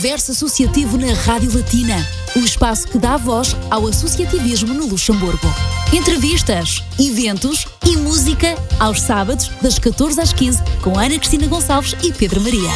[0.00, 1.94] Universo Associativo na Rádio Latina,
[2.34, 5.46] o espaço que dá voz ao associativismo no Luxemburgo.
[5.92, 12.14] Entrevistas, eventos e música aos sábados, das 14 às 15, com Ana Cristina Gonçalves e
[12.14, 12.70] Pedro Maria.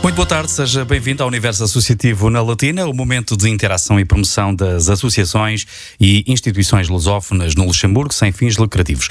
[0.00, 4.04] Muito boa tarde, seja bem-vindo ao Universo Associativo na Latina, o momento de interação e
[4.04, 5.66] promoção das associações
[5.98, 9.08] e instituições lusófonas no Luxemburgo sem fins lucrativos.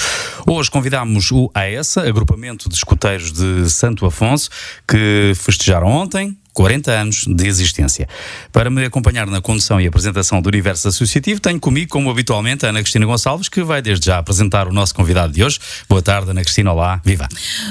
[0.48, 4.50] Hoje convidamos o AESA, Agrupamento de Escuteiros de Santo Afonso,
[4.88, 8.10] que festejaram ontem, 40 anos de existência.
[8.52, 12.70] Para me acompanhar na condução e apresentação do Universo Associativo, tenho comigo, como habitualmente, a
[12.70, 15.60] Ana Cristina Gonçalves, que vai desde já apresentar o nosso convidado de hoje.
[15.88, 16.74] Boa tarde, Ana Cristina.
[16.74, 17.28] Olá, viva.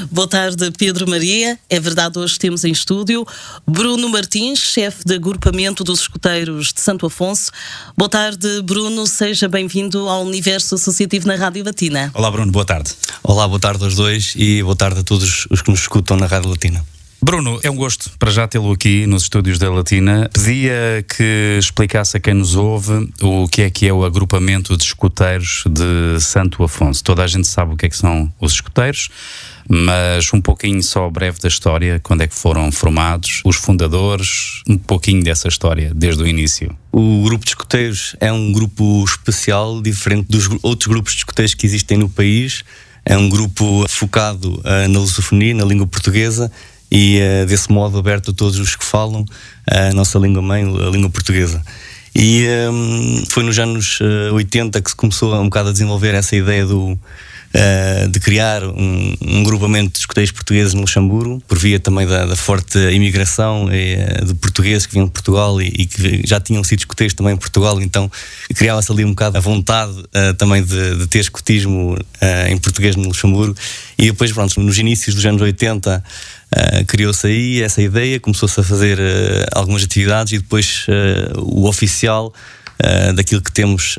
[0.08, 1.58] Boa tarde, Pedro Maria.
[1.68, 3.26] É verdade, hoje temos em estúdio
[3.66, 7.50] Bruno Martins, chefe de agrupamento dos escuteiros de Santo Afonso.
[7.96, 9.04] Boa tarde, Bruno.
[9.08, 12.12] Seja bem-vindo ao Universo Associativo na Rádio Latina.
[12.14, 12.52] Olá, Bruno.
[12.52, 12.92] Boa tarde.
[13.24, 16.26] Olá, boa tarde aos dois e boa tarde a todos os que nos escutam na
[16.26, 16.84] Rádio Latina.
[17.20, 20.30] Bruno, é um gosto para já tê-lo aqui nos estúdios da Latina.
[20.32, 24.84] Pedia que explicasse a quem nos ouve o que é que é o agrupamento de
[24.84, 27.02] escuteiros de Santo Afonso.
[27.02, 29.08] Toda a gente sabe o que é que são os escuteiros,
[29.68, 34.76] mas um pouquinho só breve da história, quando é que foram formados, os fundadores, um
[34.76, 36.76] pouquinho dessa história desde o início.
[36.92, 41.66] O grupo de escuteiros é um grupo especial, diferente dos outros grupos de escuteiros que
[41.66, 42.62] existem no país.
[43.04, 46.50] É um grupo focado uh, na lusofonia, na língua portuguesa
[46.90, 49.24] e uh, desse modo aberto a todos os que falam
[49.68, 51.62] a nossa língua mãe, a língua portuguesa.
[52.14, 56.34] E um, foi nos anos uh, 80 que se começou um bocado a desenvolver essa
[56.34, 56.98] ideia do,
[57.56, 62.26] uh, de criar um, um grupamento de escuteiros portugueses no Luxemburgo, por via também da,
[62.26, 66.62] da forte imigração uh, de portugueses que vinham de Portugal e, e, que já tinham
[66.62, 68.10] sido escuteiros também em Portugal, então
[68.54, 71.96] criava-se ali um bocado a vontade uh, também de, de, ter escutismo
[72.48, 73.56] em português no Luxemburgo.
[73.96, 76.02] E depois, pronto, nos inícios dos anos 80
[76.46, 81.66] Uh, criou-se aí essa ideia, começou-se a fazer uh, algumas atividades e depois uh, o
[81.66, 82.32] oficial
[83.14, 83.98] daquilo que temos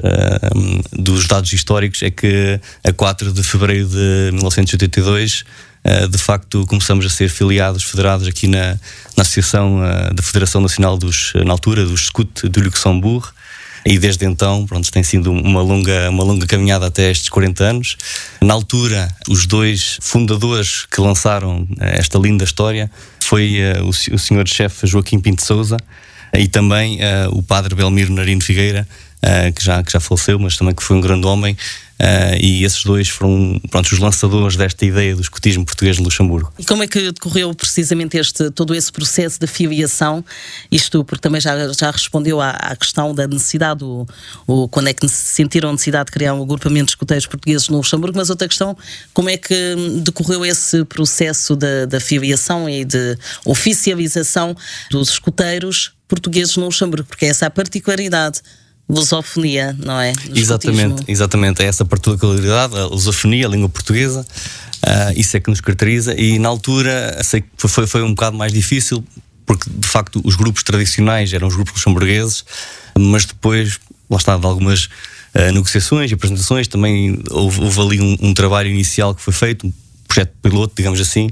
[0.94, 5.44] dos dados históricos é que a 4 de fevereiro de 1982
[6.10, 8.78] de facto começamos a ser filiados, federados aqui na,
[9.16, 9.80] na Associação
[10.14, 13.32] da Federação Nacional dos, na altura, dos Scout de Luxemburgo
[13.90, 17.98] e desde então, pronto, tem sido uma longa, uma longa caminhada até estes 40 anos.
[18.42, 24.20] Na altura, os dois fundadores que lançaram eh, esta linda história foi uh, o, o
[24.20, 25.78] senhor-chefe Joaquim Pinto Souza
[26.34, 28.88] e também uh, o padre Belmiro Narino Figueira,
[29.24, 31.56] uh, que, já, que já faleceu, mas também que foi um grande homem
[31.98, 36.54] Uh, e esses dois foram pronto, os lançadores desta ideia do escutismo português de Luxemburgo.
[36.60, 40.24] E como é que decorreu precisamente este, todo esse processo de filiação?
[40.72, 44.06] Isto porque também já, já respondeu à, à questão da necessidade, o,
[44.46, 47.78] o, quando é que sentiram a necessidade de criar um agrupamento de escuteiros portugueses no
[47.78, 48.78] Luxemburgo, mas outra questão,
[49.12, 54.56] como é que decorreu esse processo da, da filiação e de oficialização
[54.92, 57.08] dos escuteiros portugueses no Luxemburgo?
[57.08, 58.42] Porque essa é a particularidade
[58.90, 60.14] lusofonia, não é?
[60.30, 61.12] No exatamente, escutismo.
[61.12, 61.62] exatamente.
[61.62, 66.16] É essa particularidade, a lusofonia, a língua portuguesa, uh, isso é que nos caracteriza.
[66.20, 69.04] E na altura, sei que foi, foi um bocado mais difícil,
[69.46, 72.46] porque de facto os grupos tradicionais eram os grupos luxemburgueses,
[72.98, 73.80] mas depois,
[74.10, 78.70] lá está, de algumas uh, negociações e apresentações, também houve, houve ali um, um trabalho
[78.70, 79.72] inicial que foi feito,
[80.08, 81.30] projeto piloto, digamos assim,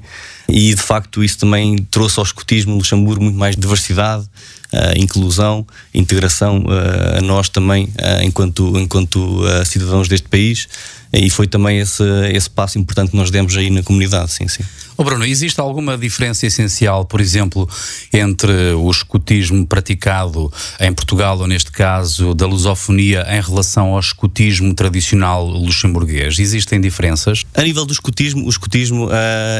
[0.48, 4.28] e de facto isso também trouxe ao escutismo no Luxemburgo muito mais diversidade
[4.76, 10.68] uh, inclusão, integração uh, a nós também, uh, enquanto, enquanto cidadãos deste país,
[11.14, 12.04] e foi também esse,
[12.34, 14.64] esse passo importante que nós demos aí na comunidade, sim, sim.
[14.98, 17.70] Oh Bruno, existe alguma diferença essencial, por exemplo,
[18.14, 24.74] entre o escutismo praticado em Portugal, ou neste caso da lusofonia, em relação ao escutismo
[24.74, 26.40] tradicional luxemburguês?
[26.40, 27.44] Existem diferenças?
[27.54, 29.12] A nível do escutismo, o escutismo uh,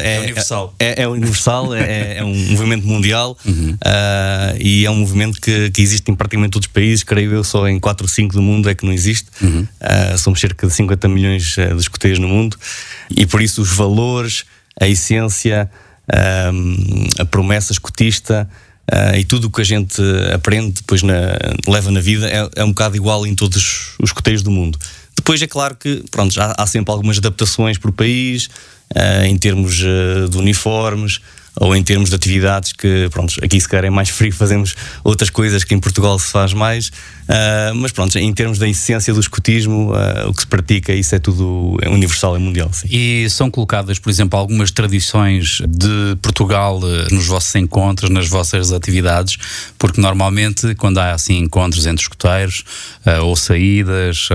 [0.02, 0.74] é, é, universal.
[0.80, 3.72] É, é universal, é, é, um movimento mundial uhum.
[3.72, 7.44] uh, e é um movimento que, que, existe em praticamente todos os países, creio eu,
[7.44, 9.28] só em 4 ou 5 do mundo é que não existe.
[9.42, 9.68] Uhum.
[9.82, 12.58] Uh, somos cerca de 50 milhões de escuteiros no mundo
[13.10, 14.46] e por isso os valores
[14.80, 15.70] a essência,
[16.54, 18.48] um, a promessa escutista
[18.92, 20.02] uh, e tudo o que a gente
[20.34, 21.38] aprende depois na,
[21.68, 24.78] leva na vida é, é, um bocado igual em todos os escuteiros do mundo.
[25.16, 28.50] Depois é claro que pronto, já há sempre algumas adaptações por país,
[28.96, 31.22] uh, em termos uh, de uniformes,
[31.58, 35.30] ou em termos de atividades que, pronto, aqui se calhar é mais frio, fazemos outras
[35.30, 39.20] coisas que em Portugal se faz mais, uh, mas pronto, em termos da essência do
[39.20, 42.70] escutismo, uh, o que se pratica, isso é tudo é universal, é mundial.
[42.74, 42.88] Sim.
[42.90, 48.72] E são colocadas, por exemplo, algumas tradições de Portugal uh, nos vossos encontros, nas vossas
[48.72, 49.38] atividades,
[49.78, 52.64] porque normalmente quando há assim encontros entre escuteiros
[53.22, 54.30] ou saídas,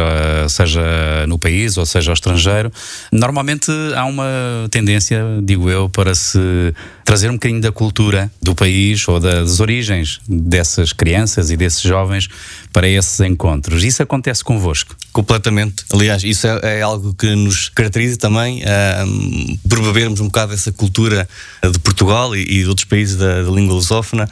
[0.48, 0.80] seja
[1.26, 2.72] no país ou seja ao estrangeiro,
[3.12, 4.24] normalmente há uma
[4.70, 6.72] tendência, digo eu, para se
[7.10, 12.28] trazer um bocadinho da cultura do país ou das origens dessas crianças e desses jovens
[12.72, 13.82] para esses encontros.
[13.82, 14.94] Isso acontece convosco?
[15.12, 15.84] Completamente.
[15.92, 20.70] Aliás, isso é, é algo que nos caracteriza também, uh, por bebermos um bocado essa
[20.70, 21.28] cultura
[21.68, 24.30] de Portugal e, e de outros países da, da língua lusófona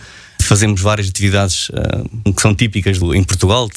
[0.49, 3.69] fazemos várias atividades uh, que são típicas em Portugal,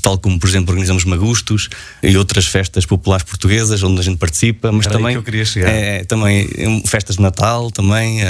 [0.00, 1.68] tal como, por exemplo, organizamos magustos
[2.02, 5.44] e outras festas populares portuguesas onde a gente participa, mas Era também, que eu queria
[5.44, 5.68] chegar.
[5.68, 6.48] É, também
[6.86, 8.26] festas de Natal, também uh,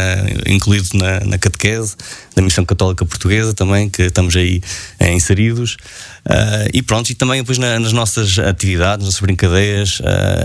[0.47, 1.95] incluído na, na catequese
[2.35, 4.63] da Missão Católica Portuguesa, também que estamos aí
[5.01, 5.77] uh, inseridos.
[6.73, 10.01] E pronto, e também depois na, nas nossas atividades, nas nossas brincadeiras,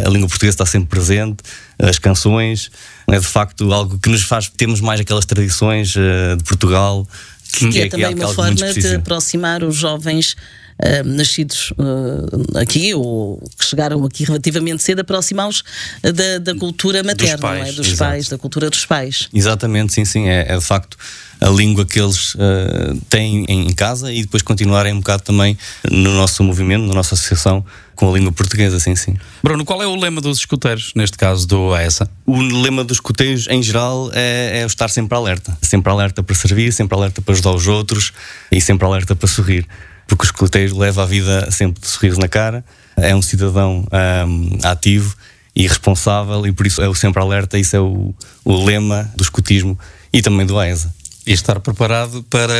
[0.05, 1.37] a língua portuguesa está sempre presente,
[1.77, 2.71] as canções,
[3.07, 7.07] é de facto algo que nos faz, temos mais aquelas tradições de Portugal,
[7.51, 10.35] que, que é, é, também uma forma de aproximar os jovens
[10.77, 15.63] Uh, nascidos uh, aqui ou que chegaram aqui relativamente cedo, aproximá-los
[16.01, 17.71] da, da, cultura materna, dos pais, é?
[17.71, 19.29] dos pais, da cultura dos pais.
[19.33, 20.27] Exatamente, sim, sim.
[20.27, 20.97] É, é de facto
[21.39, 25.57] a língua que eles uh, têm em casa e depois continuarem um bocado também
[25.89, 27.65] no nosso movimento, na nossa associação
[27.95, 29.15] com a língua portuguesa, sim, sim.
[29.41, 32.09] Bruno, qual é o lema dos escuteiros, neste caso do AESA?
[32.25, 35.57] O lema dos escuteiros, em geral, é, é estar sempre alerta.
[35.61, 38.11] Sempre alerta para servir, sempre alerta para ajudar os outros
[38.51, 39.65] e sempre alerta para sorrir.
[40.07, 42.63] Porque o escuteiro leva a vida sempre de sorriso na cara,
[42.95, 43.85] é um cidadão
[44.27, 45.15] um, ativo
[45.55, 49.23] e responsável e por isso é o sempre alerta, isso é o, o lema do
[49.23, 49.79] escutismo
[50.11, 50.93] e também do AESA.
[51.25, 52.53] E estar preparado para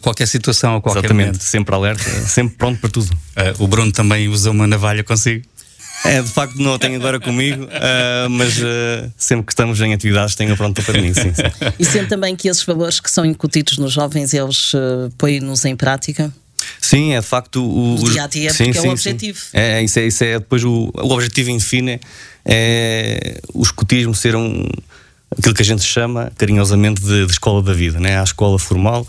[0.00, 1.42] qualquer situação, a qualquer Exatamente, momento.
[1.42, 3.12] sempre alerta, sempre pronto para tudo.
[3.12, 5.44] Uh, o Bruno também usa uma navalha consigo?
[6.04, 9.94] É, de facto não a tenho agora comigo, uh, mas uh, sempre que estamos em
[9.94, 11.42] atividades tenho pronto para mim, sim, sim.
[11.78, 15.74] E sendo também que esses valores que são incutidos nos jovens, eles uh, põem-nos em
[15.74, 16.30] prática?
[16.80, 19.38] Sim, é de facto o, o dia a dia, sim, porque sim, é o objetivo.
[19.54, 21.98] É, isso é, isso é depois o, o objetivo em fine
[22.44, 24.68] é o escutismo ser um
[25.38, 28.18] aquilo que a gente chama carinhosamente de, de, escola da vida, né?
[28.18, 29.06] a escola formal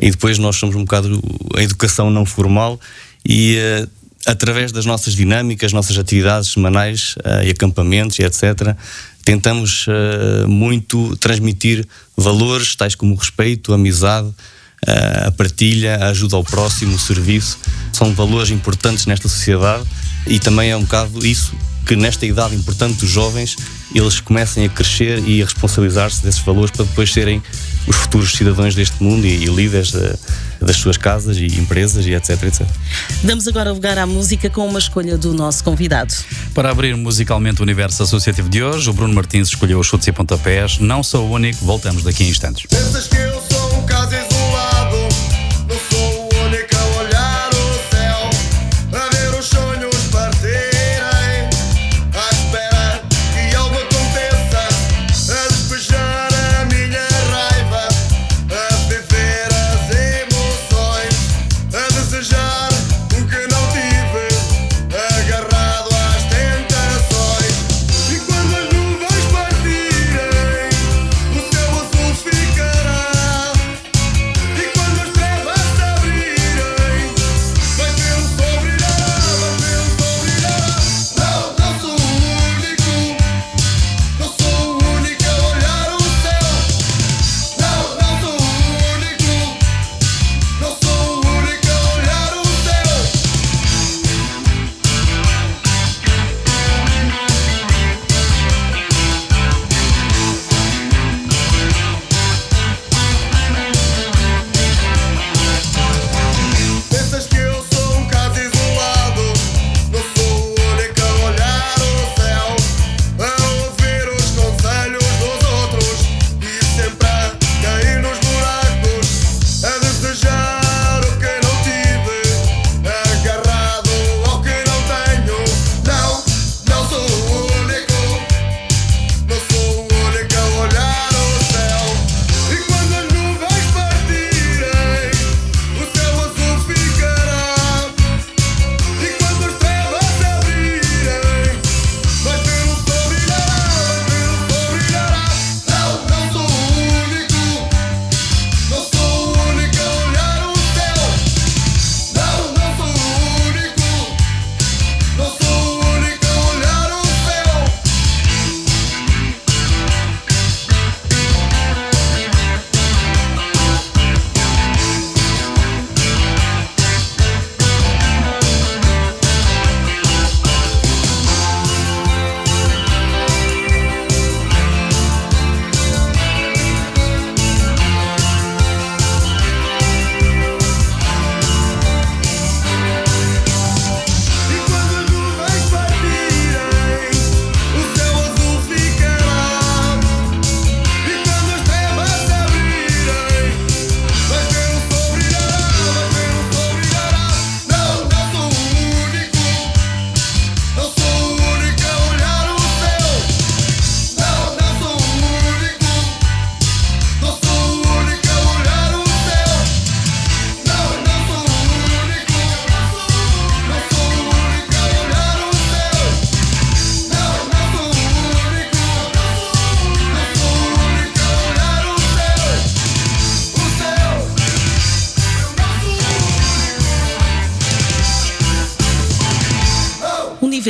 [0.00, 1.20] e depois nós somos um bocado
[1.56, 2.80] a educação não formal
[3.24, 3.88] e uh,
[4.26, 8.76] através das nossas dinâmicas, nossas atividades semanais uh, e acampamentos e etc
[9.24, 11.86] tentamos uh, muito transmitir
[12.16, 14.32] valores tais como respeito, amizade,
[15.26, 17.58] a partilha, a ajuda ao próximo, o serviço,
[17.90, 19.82] são valores importantes nesta sociedade
[20.26, 21.54] e também é um bocado isso
[21.86, 23.56] que nesta idade importante dos jovens
[23.94, 27.42] eles comecem a crescer e a responsabilizar-se desses valores para depois serem
[27.86, 30.14] os futuros cidadãos deste mundo e, e líderes de,
[30.60, 32.66] das suas casas e empresas e etc, etc.
[33.22, 36.14] Damos agora lugar à música com uma escolha do nosso convidado.
[36.54, 40.12] Para abrir musicalmente o universo associativo de hoje, o Bruno Martins escolheu os chutes e
[40.12, 40.78] pontapés.
[40.78, 42.66] Não sou o único, voltamos daqui a instantes.
[42.66, 43.53] Pensas que eu sou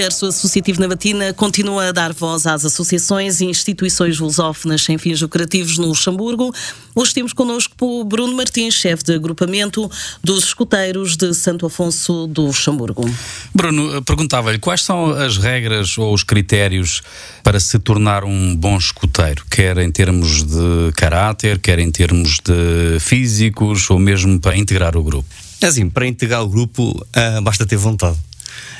[0.04, 5.22] universo associativo na Batina continua a dar voz às associações e instituições lusófonas sem fins
[5.22, 6.54] lucrativos no Luxemburgo.
[6.94, 9.90] Hoje temos connosco o Bruno Martins, chefe de agrupamento
[10.22, 13.10] dos escuteiros de Santo Afonso do Luxemburgo.
[13.54, 17.00] Bruno, perguntava-lhe quais são as regras ou os critérios
[17.42, 23.00] para se tornar um bom escuteiro, quer em termos de caráter, quer em termos de
[23.00, 25.28] físicos ou mesmo para integrar o grupo?
[25.62, 28.18] É assim, para integrar o grupo uh, basta ter vontade.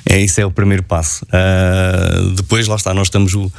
[0.07, 1.25] É, isso é o primeiro passo.
[1.25, 3.51] Uh, depois, lá está, nós estamos o,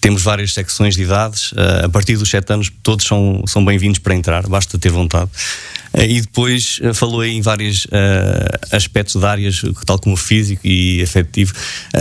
[0.00, 1.52] temos várias secções de idades.
[1.52, 5.30] Uh, a partir dos 7 anos, todos são, são bem-vindos para entrar, basta ter vontade.
[5.92, 7.86] Uh, e depois falou aí em vários
[8.72, 11.54] aspectos de áreas, tal como físico e afetivo.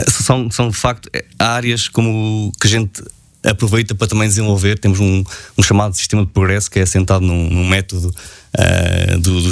[0.09, 3.03] são, são, de facto, áreas como que a gente
[3.45, 4.79] aproveita para também desenvolver.
[4.79, 5.23] Temos um,
[5.57, 8.13] um chamado sistema de progresso que é assentado num, num método
[9.19, 9.49] do, do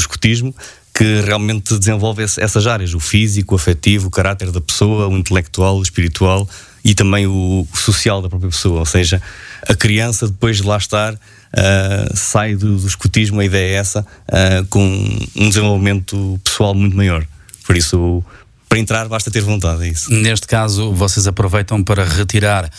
[1.01, 5.79] que realmente desenvolve essas áreas, o físico, o afetivo, o caráter da pessoa, o intelectual,
[5.79, 6.47] o espiritual
[6.85, 8.81] e também o social da própria pessoa.
[8.81, 9.19] Ou seja,
[9.67, 11.17] a criança, depois de lá estar, uh,
[12.13, 14.85] sai do, do escutismo, a ideia é essa, uh, com
[15.35, 17.25] um desenvolvimento pessoal muito maior.
[17.65, 18.23] Por isso,
[18.69, 20.13] para entrar, basta ter vontade, é isso.
[20.13, 22.69] Neste caso, vocês aproveitam para retirar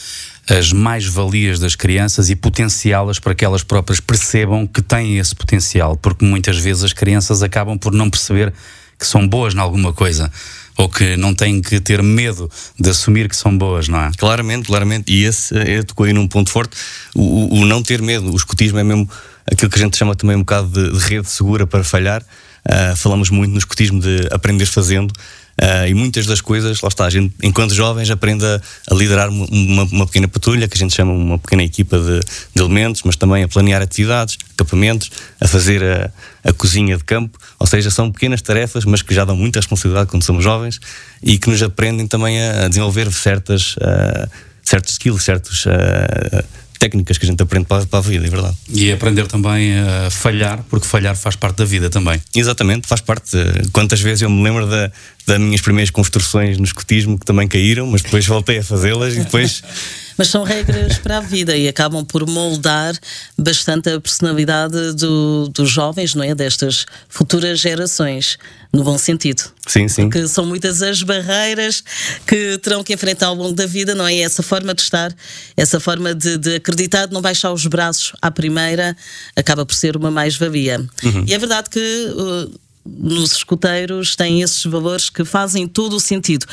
[0.49, 5.97] as mais-valias das crianças e potenciá-las para que elas próprias percebam que têm esse potencial,
[5.97, 8.53] porque muitas vezes as crianças acabam por não perceber
[8.99, 10.31] que são boas em alguma coisa
[10.77, 14.11] ou que não têm que ter medo de assumir que são boas, não é?
[14.17, 15.13] Claramente, claramente.
[15.13, 16.77] E esse é, tocou aí num ponto forte.
[17.15, 19.09] O, o, não ter medo, o escutismo é mesmo
[19.51, 22.23] aquilo que a gente chama também um bocado de, de rede segura para falhar.
[22.65, 25.13] Uh, falamos muito no escutismo de aprender fazendo.
[25.61, 29.29] Uh, e muitas das coisas, lá está, a gente, enquanto jovens, aprende a, a liderar
[29.29, 32.21] uma, uma, pequena patrulha, que a gente chama uma pequena equipa de,
[32.55, 36.11] de elementos, mas também a planear atividades, acampamentos, a fazer a,
[36.49, 37.39] a, cozinha de campo.
[37.59, 40.81] Ou seja, são pequenas tarefas, mas que já dão muita responsabilidade quando somos jovens
[41.23, 44.31] e que nos aprendem também a, desenvolver certas, uh,
[44.63, 45.67] certos skills, certos.
[45.67, 48.57] Uh, técnicas que a gente aprende para, para, a vida, é verdade.
[48.69, 52.21] E aprender também a falhar, porque falhar faz parte da vida também.
[52.35, 53.37] Exatamente, faz parte.
[53.73, 54.91] Quantas vezes eu me lembro da,
[55.25, 59.21] das minhas primeiras construções no escotismo que também caíram, mas depois voltei a fazê-las e
[59.21, 59.63] depois.
[60.23, 62.97] mas são regras para a vida e acabam por moldar
[63.37, 66.33] bastante a personalidade do, dos jovens, não é?
[66.33, 68.39] Destas futuras gerações,
[68.73, 69.43] no bom sentido.
[69.67, 70.03] Sim, sim.
[70.03, 71.83] Porque são muitas as barreiras
[72.25, 74.19] que terão que enfrentar ao longo da vida, não é?
[74.19, 75.13] Essa forma de estar,
[75.57, 78.97] essa forma de, de acreditar, de não baixar os braços à primeira,
[79.35, 80.87] acaba por ser uma mais-valia.
[81.03, 81.25] Uhum.
[81.27, 81.81] E é verdade que.
[81.81, 86.47] Uh, nos escuteiros têm esses valores que fazem todo o sentido.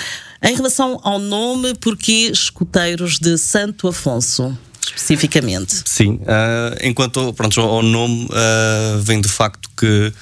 [0.43, 4.57] Em relação ao nome, porquê escuteiros de Santo Afonso?
[4.81, 5.81] Especificamente.
[5.85, 10.13] Sim, uh, enquanto pronto, ao nome uh, vem do facto que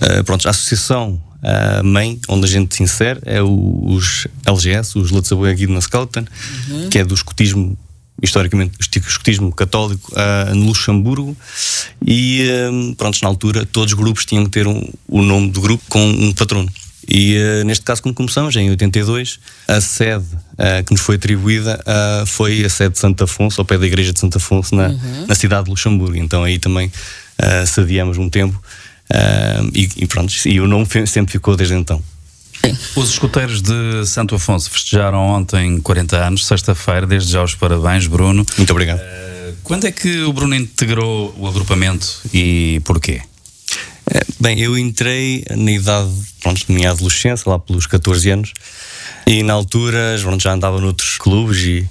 [0.00, 4.98] uh, pronto, a associação a mãe, onde a gente se insere, é o, os LGS,
[4.98, 6.26] os Lutzaboia Guidna Scouten,
[6.68, 6.88] uhum.
[6.88, 7.78] que é do escutismo
[8.22, 11.36] historicamente o escotismo católico uh, no Luxemburgo
[12.04, 15.60] e um, pronto, na altura todos os grupos tinham que ter um, o nome do
[15.60, 16.68] grupo com um patrono.
[17.08, 21.80] E uh, neste caso, como começamos, em 82, a sede uh, que nos foi atribuída
[21.80, 24.88] uh, foi a sede de Santo Afonso, ao pé da igreja de Santo Afonso, na,
[24.88, 25.26] uhum.
[25.26, 26.16] na cidade de Luxemburgo.
[26.16, 26.92] Então aí também
[27.66, 28.60] sediamos um tempo
[29.72, 32.02] e, e pronto, e o nome sempre ficou desde então.
[32.96, 38.44] Os escuteiros de Santo Afonso festejaram ontem 40 anos, sexta-feira, desde já os parabéns, Bruno.
[38.56, 39.00] Muito obrigado.
[39.00, 43.22] Uh, quando é que o Bruno integrou o agrupamento e porquê?
[44.10, 46.10] Eh, bem, eu entrei na idade,
[46.40, 48.52] pronto, da minha adolescência, lá pelos 14 anos,
[49.26, 51.88] e na altura pronto, já andava noutros clubes e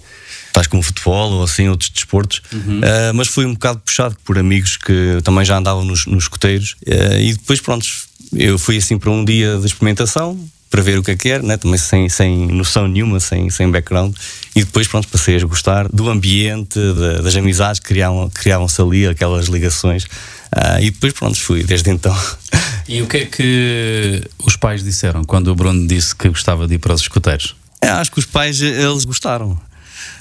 [0.51, 2.79] tais como futebol ou assim, outros desportos, uhum.
[2.79, 6.75] uh, mas fui um bocado puxado por amigos que também já andavam nos, nos escuteiros,
[6.87, 7.85] uh, e depois, pronto,
[8.33, 11.43] eu fui assim para um dia de experimentação, para ver o que é que era,
[11.43, 11.57] né?
[11.57, 14.15] também sem, sem noção nenhuma, sem, sem background,
[14.55, 19.07] e depois pronto, passei a gostar do ambiente, de, das amizades que criavam, criavam-se ali,
[19.07, 22.15] aquelas ligações, uh, e depois pronto, fui desde então.
[22.89, 26.75] E o que é que os pais disseram quando o Bruno disse que gostava de
[26.75, 27.53] ir para os escuteiros?
[27.81, 29.59] É, acho que os pais, eles gostaram.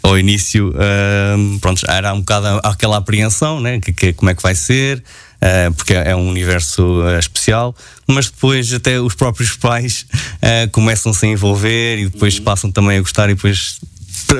[0.02, 3.78] Ao início, uh, pronto, era um bocado aquela apreensão, né?
[3.78, 5.02] Que, que, como é que vai ser,
[5.42, 7.74] uh, porque é um universo uh, especial,
[8.06, 13.00] mas depois até os próprios pais uh, começam-se a envolver e depois passam também a
[13.00, 13.80] gostar e depois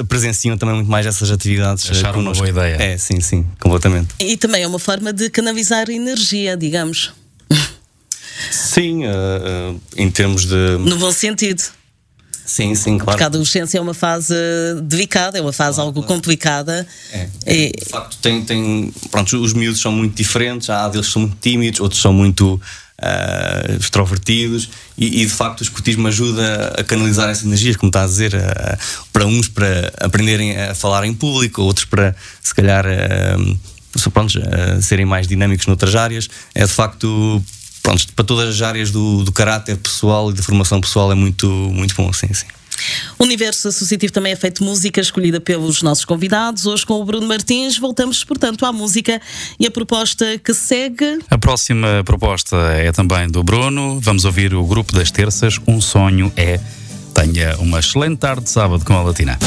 [0.09, 1.91] presenciam também muito mais essas atividades.
[1.91, 2.77] Acharam uma boa ideia.
[2.77, 4.15] É, sim, sim, completamente.
[4.19, 7.13] E também é uma forma de canalizar energia, digamos.
[8.51, 9.03] Sim,
[9.97, 10.77] em termos de.
[10.81, 11.63] No bom sentido.
[12.47, 13.11] Sim, sim, claro.
[13.13, 14.35] Porque a adolescência é uma fase
[14.85, 16.87] delicada, é uma fase algo complicada.
[17.13, 21.13] É, E- de facto, tem, tem, pronto, os miúdos são muito diferentes, há deles que
[21.13, 22.61] são muito tímidos, outros são muito
[23.03, 28.05] ah, extrovertidos, e, e, de facto o escutismo ajuda a canalizar essas energias, como está
[28.05, 28.79] a dizer, ah,
[29.13, 32.87] para uns para aprenderem a falar em público, outros para se calhar
[33.97, 34.33] só, pronto,
[34.83, 36.29] serem mais dinâmicos noutras áreas.
[36.55, 37.43] É de facto.
[37.87, 41.47] Pronto, para todas as áreas do, do caráter pessoal e da formação pessoal é muito,
[41.49, 42.47] muito bom, sim, sim.
[43.17, 46.67] O universo associativo também é feito de música escolhida pelos nossos convidados.
[46.67, 49.23] Hoje com o Bruno Martins voltamos, portanto, à música
[49.61, 51.21] e a proposta que segue.
[51.31, 54.01] A próxima proposta é também do Bruno.
[54.01, 55.61] Vamos ouvir o grupo das terças.
[55.65, 56.59] Um sonho é.
[57.15, 59.39] Tenha uma excelente tarde de sábado com a Latina.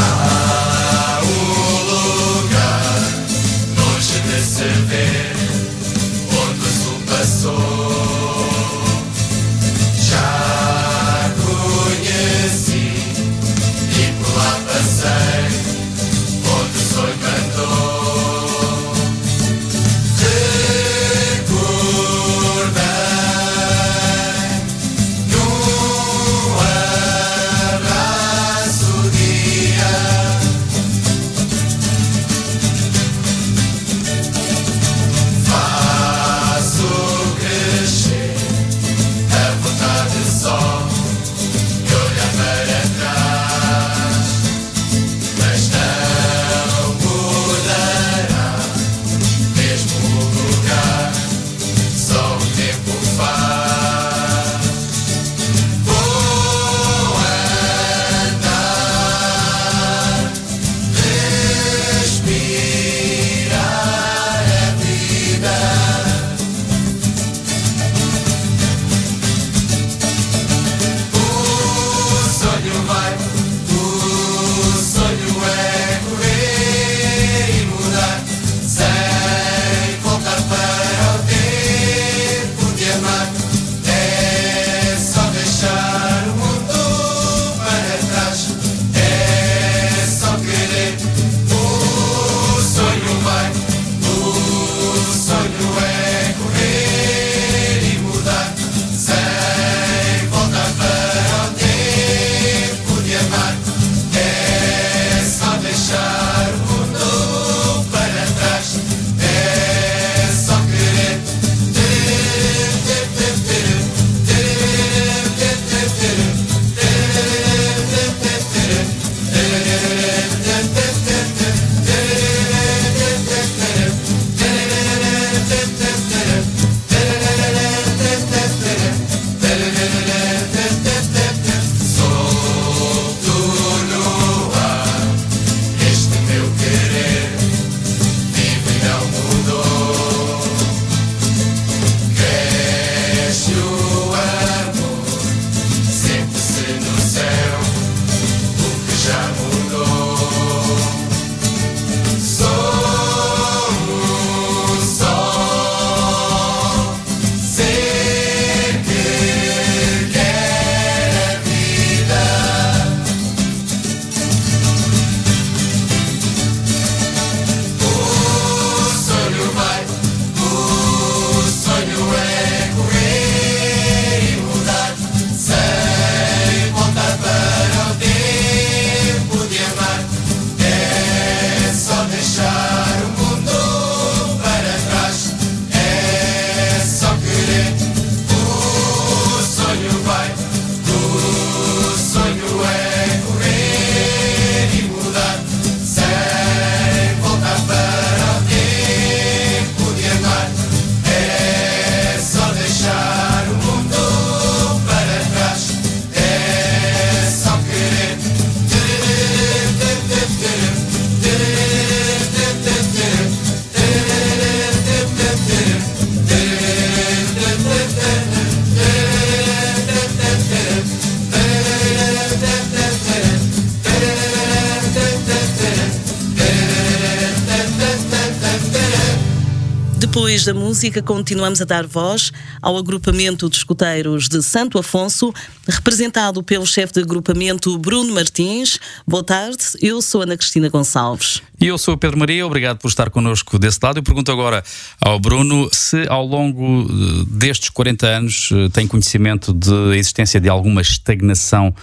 [230.45, 235.33] Da música, continuamos a dar voz ao agrupamento de escuteiros de Santo Afonso,
[235.67, 238.79] representado pelo chefe de agrupamento Bruno Martins.
[239.07, 241.41] Boa tarde, eu sou Ana Cristina Gonçalves.
[241.59, 243.97] E eu sou Pedro Maria, obrigado por estar connosco desse lado.
[243.97, 244.63] Eu pergunto agora
[245.01, 250.47] ao Bruno se ao longo eh, destes 40 anos eh, tem conhecimento da existência de
[250.47, 251.73] alguma estagnação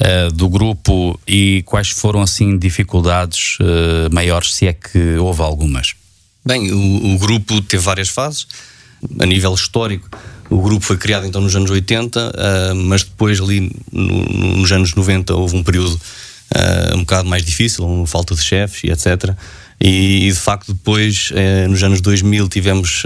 [0.00, 5.94] uh, do grupo e quais foram assim dificuldades uh, maiores, se é que houve algumas.
[6.46, 8.46] Bem, o, o, grupo teve várias fases.
[9.18, 10.08] A nível histórico,
[10.48, 14.56] o grupo foi criado então nos anos 80, uh, eh, mas depois ali no, no,
[14.58, 18.84] nos anos 90 houve um período uh, um bocado mais difícil, uma falta de chefes
[18.84, 19.34] e etc.
[19.80, 23.02] E, e, de facto depois, uh, nos anos 2000, tivemos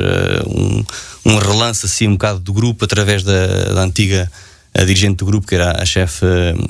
[0.47, 0.85] um,
[1.33, 4.31] um relance assim um bocado do grupo através da, da antiga
[4.79, 6.27] dirigente do grupo, que era a chefe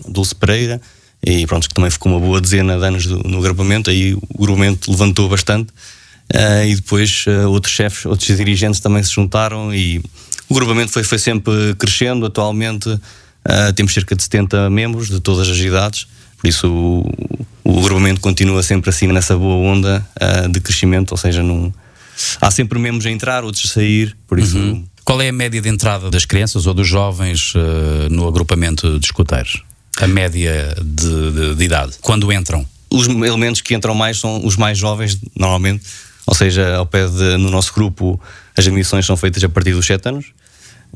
[0.09, 0.81] Dulce Pereira,
[1.23, 4.21] e pronto, que também ficou uma boa dezena de anos do, no agrupamento, aí o
[4.39, 5.73] agrupamento levantou bastante.
[6.33, 10.01] Uh, e depois uh, outros chefes, outros dirigentes também se juntaram e
[10.49, 12.25] o grupamento foi, foi sempre crescendo.
[12.25, 16.07] Atualmente uh, temos cerca de 70 membros de todas as idades,
[16.39, 20.07] por isso o, o grupamento continua sempre assim nessa boa onda
[20.51, 21.73] de crescimento, ou seja, num,
[22.41, 24.57] há sempre membros a entrar, outros a sair, por isso.
[24.57, 24.85] Uhum.
[25.05, 27.53] Qual é a média de entrada das crianças ou dos jovens
[28.11, 29.63] no agrupamento de escuteiros?
[29.99, 32.65] A média de, de, de idade, quando entram?
[32.91, 35.83] Os elementos que entram mais são os mais jovens, normalmente
[36.27, 38.21] ou seja, ao pé de, no nosso grupo,
[38.57, 40.27] as admissões são feitas a partir dos 7 anos.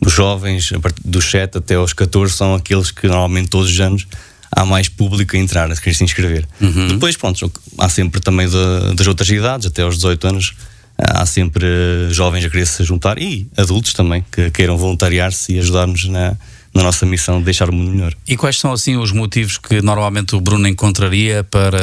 [0.00, 3.80] Os jovens, a partir dos 7 até aos 14, são aqueles que normalmente todos os
[3.80, 4.06] anos
[4.50, 6.46] há mais público a entrar, a querer se inscrever.
[6.60, 6.88] Uhum.
[6.88, 10.54] Depois, pronto, há sempre também de, das outras idades, até aos 18 anos,
[10.98, 11.66] há sempre
[12.10, 16.36] jovens a querer se juntar e adultos também que queiram voluntariar-se e ajudar-nos na,
[16.74, 18.12] na nossa missão de deixar o mundo melhor.
[18.26, 21.78] E quais são assim os motivos que normalmente o Bruno encontraria para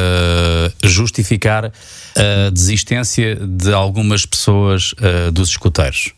[0.84, 6.12] justificar a desistência de algumas pessoas uh, dos escuteiros?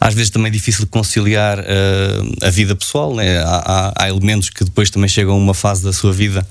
[0.00, 1.64] Às vezes também é difícil conciliar uh,
[2.42, 3.38] a vida pessoal, né?
[3.38, 6.46] há, há, há, elementos que depois também chegam a uma fase da sua vida,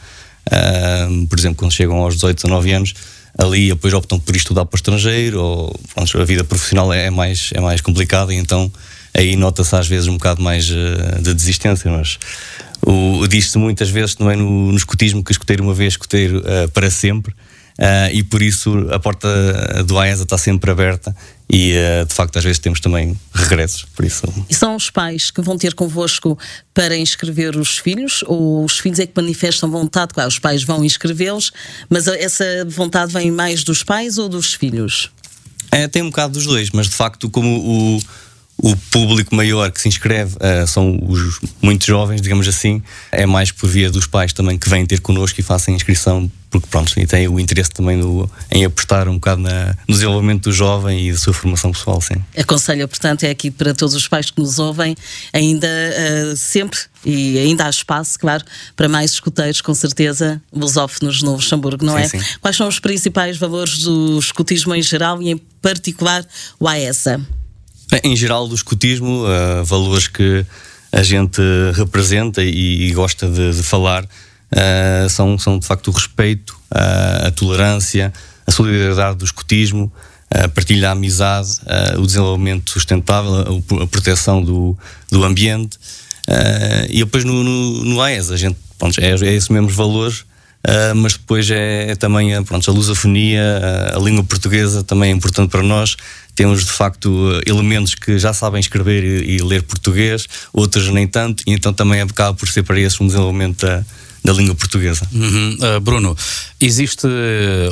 [0.47, 2.93] uh, por exemplo, quando chegam aos 18, 19 anos,
[3.37, 7.09] ali depois optam por estudar para o estrangeiro, ou pronto, a vida profissional é, é
[7.09, 8.69] mais, é mais complicada, e então
[9.13, 12.17] aí nota-se às vezes um bocado mais uh, de desistência, mas
[12.81, 16.89] o, diz-se muitas vezes também no, no escutismo que escuteiro uma vez, escuteiro uh, para
[16.89, 17.33] sempre.
[17.79, 19.29] Uh, e por isso a porta
[19.85, 21.15] do AESA está sempre aberta
[21.49, 24.23] e uh, de facto às vezes temos também regressos, por isso.
[24.49, 26.37] E são os pais que vão ter convosco
[26.73, 30.13] para inscrever os filhos ou os filhos é que manifestam vontade?
[30.13, 31.53] Claro, os pais vão inscrevê-los,
[31.89, 35.09] mas essa vontade vem mais dos pais ou dos filhos?
[35.71, 38.01] É, tem um bocado dos dois, mas de facto como o
[38.61, 43.51] o público maior que se inscreve uh, são os muito jovens, digamos assim, é mais
[43.51, 46.99] por via dos pais também que vêm ter connosco e façam a inscrição, porque pronto,
[46.99, 51.07] e têm o interesse também no, em apostar um bocado na, no desenvolvimento do jovem
[51.07, 52.15] e da sua formação pessoal, sim.
[52.37, 54.95] Aconselho, portanto, é aqui para todos os pais que nos ouvem,
[55.31, 58.43] ainda uh, sempre, e ainda há espaço, claro,
[58.75, 62.07] para mais escuteiros, com certeza, lusófonos no Luxemburgo, não sim, é?
[62.09, 62.19] Sim.
[62.41, 66.25] Quais são os principais valores do escutismo em geral e, em particular,
[66.59, 67.21] o AESA?
[68.03, 70.45] Em geral, do escutismo, uh, valores que
[70.91, 71.41] a gente
[71.73, 77.27] representa e, e gosta de, de falar uh, são, são de facto o respeito, uh,
[77.27, 78.13] a tolerância,
[78.45, 79.91] a solidariedade do escutismo,
[80.29, 81.49] a partilha da amizade,
[81.97, 84.77] o desenvolvimento sustentável, a, proteção do,
[85.11, 85.79] do ambiente.
[86.87, 90.25] e depois no, no, no AES, a gente, pronto, é, é esses mesmos valores
[90.59, 93.41] Uh, mas depois é, é também a, pronto, a lusofonia,
[93.93, 95.95] a, a, língua portuguesa também é importante para nós.
[96.35, 101.43] Temos de facto elementos que já sabem escrever e, e ler português, outros nem tanto,
[101.47, 103.85] e então também acaba por ser para esse um desenvolvimento da,
[104.23, 105.07] da língua portuguesa.
[105.11, 105.57] Uhum.
[105.61, 106.15] Uh, Bruno,
[106.59, 107.07] existe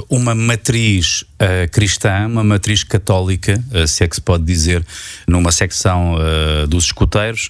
[0.09, 4.85] uma matriz uh, cristã, uma matriz católica, uh, se é que se pode dizer,
[5.27, 6.15] numa secção
[6.69, 7.49] dos escuteiros.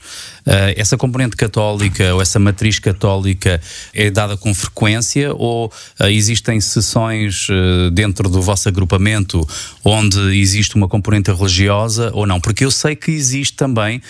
[0.75, 3.61] essa componente católica ou essa matriz católica
[3.93, 5.71] é dada com frequência ou
[6.05, 7.47] existem sessões
[7.93, 9.47] dentro do vosso agrupamento
[9.83, 12.39] onde existe uma componente religiosa ou não?
[12.39, 14.01] Porque eu sei que existe também,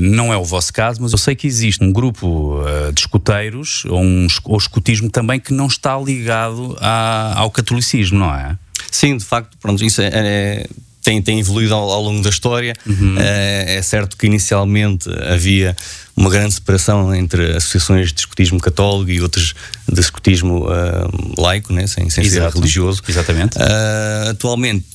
[0.00, 2.58] não é o vosso caso, mas eu sei que existe um grupo
[2.92, 8.34] de escuteiros, ou um ou escutismo também que não está ligado a, ao catolicismo, não
[8.34, 8.56] é?
[8.90, 10.66] Sim, de facto, pronto, isso é, é
[11.04, 12.72] tem, tem evoluído ao, ao longo da história.
[12.86, 13.16] Uhum.
[13.18, 15.76] É, é, certo que inicialmente havia
[16.16, 19.54] uma grande separação entre associações de escutismo católico e outras
[19.86, 23.02] de escutismo uh, laico, né, sem, sem ser religioso.
[23.06, 23.58] Exatamente.
[23.58, 24.86] Uh, atualmente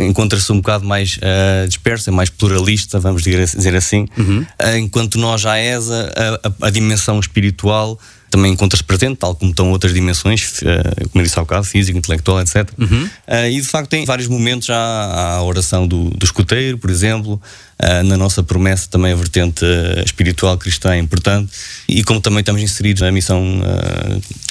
[0.00, 4.06] encontra-se um bocado mais uh, dispersa, mais pluralista, vamos dizer assim.
[4.16, 4.40] Uhum.
[4.42, 7.98] Uh, enquanto nós, à ESA, a, a, a dimensão espiritual
[8.30, 11.98] também encontra-se presente, tal como estão outras dimensões, uh, como eu disse há bocado, físico,
[11.98, 12.70] intelectual, etc.
[12.78, 13.04] Uhum.
[13.04, 17.40] Uh, e de facto, em vários momentos há a oração do, do escuteiro, por exemplo,
[17.82, 19.64] uh, na nossa promessa também a vertente
[20.04, 21.50] espiritual cristã é importante,
[21.88, 23.60] e como também estamos inseridos na missão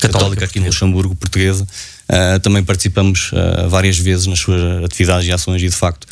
[0.01, 1.65] católica, católica aqui no Luxemburgo, portuguesa,
[2.41, 3.31] também participamos
[3.69, 6.07] várias vezes nas suas atividades e ações, e de facto.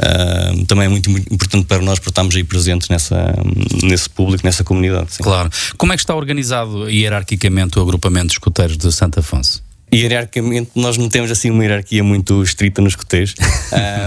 [0.00, 3.34] Uh, também é muito, muito, importante para nós porque estamos aí presentes nessa,
[3.82, 5.14] nesse público, nessa comunidade.
[5.14, 5.22] Sim.
[5.22, 5.50] Claro.
[5.76, 9.62] Como é que está organizado hierarquicamente o agrupamento de escuteiros de Santo Afonso?
[9.92, 13.34] Hierarquicamente, nós não temos assim uma hierarquia muito estrita nos escuteiros,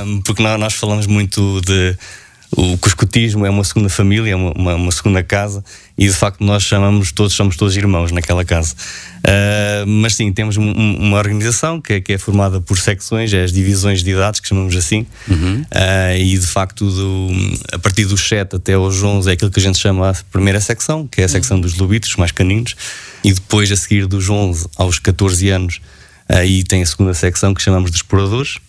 [0.07, 1.95] um, porque nós, nós falamos muito de
[2.55, 5.63] o cuscotismo é uma segunda família, é uma, uma, segunda casa
[5.97, 8.75] e de facto nós chamamos todos, somos todos irmãos naquela casa.
[9.19, 13.43] Uh, mas sim, temos um, uma organização que é, que é, formada por secções, é
[13.43, 15.61] as divisões de idades, que chamamos assim, uhum.
[15.61, 17.29] uh, e de facto do,
[17.71, 20.59] a partir dos 7 até aos 11 é aquilo que a gente chama a primeira
[20.59, 22.75] secção, que é a secção dos lobitos, mais caninos,
[23.23, 25.81] e depois a seguir dos 11 aos 14 anos,
[26.27, 28.59] aí tem a segunda secção que chamamos de exploradores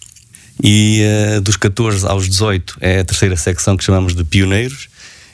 [0.63, 1.03] e
[1.37, 4.89] uh, dos 14 aos 18 é a terceira secção que chamamos de pioneiros.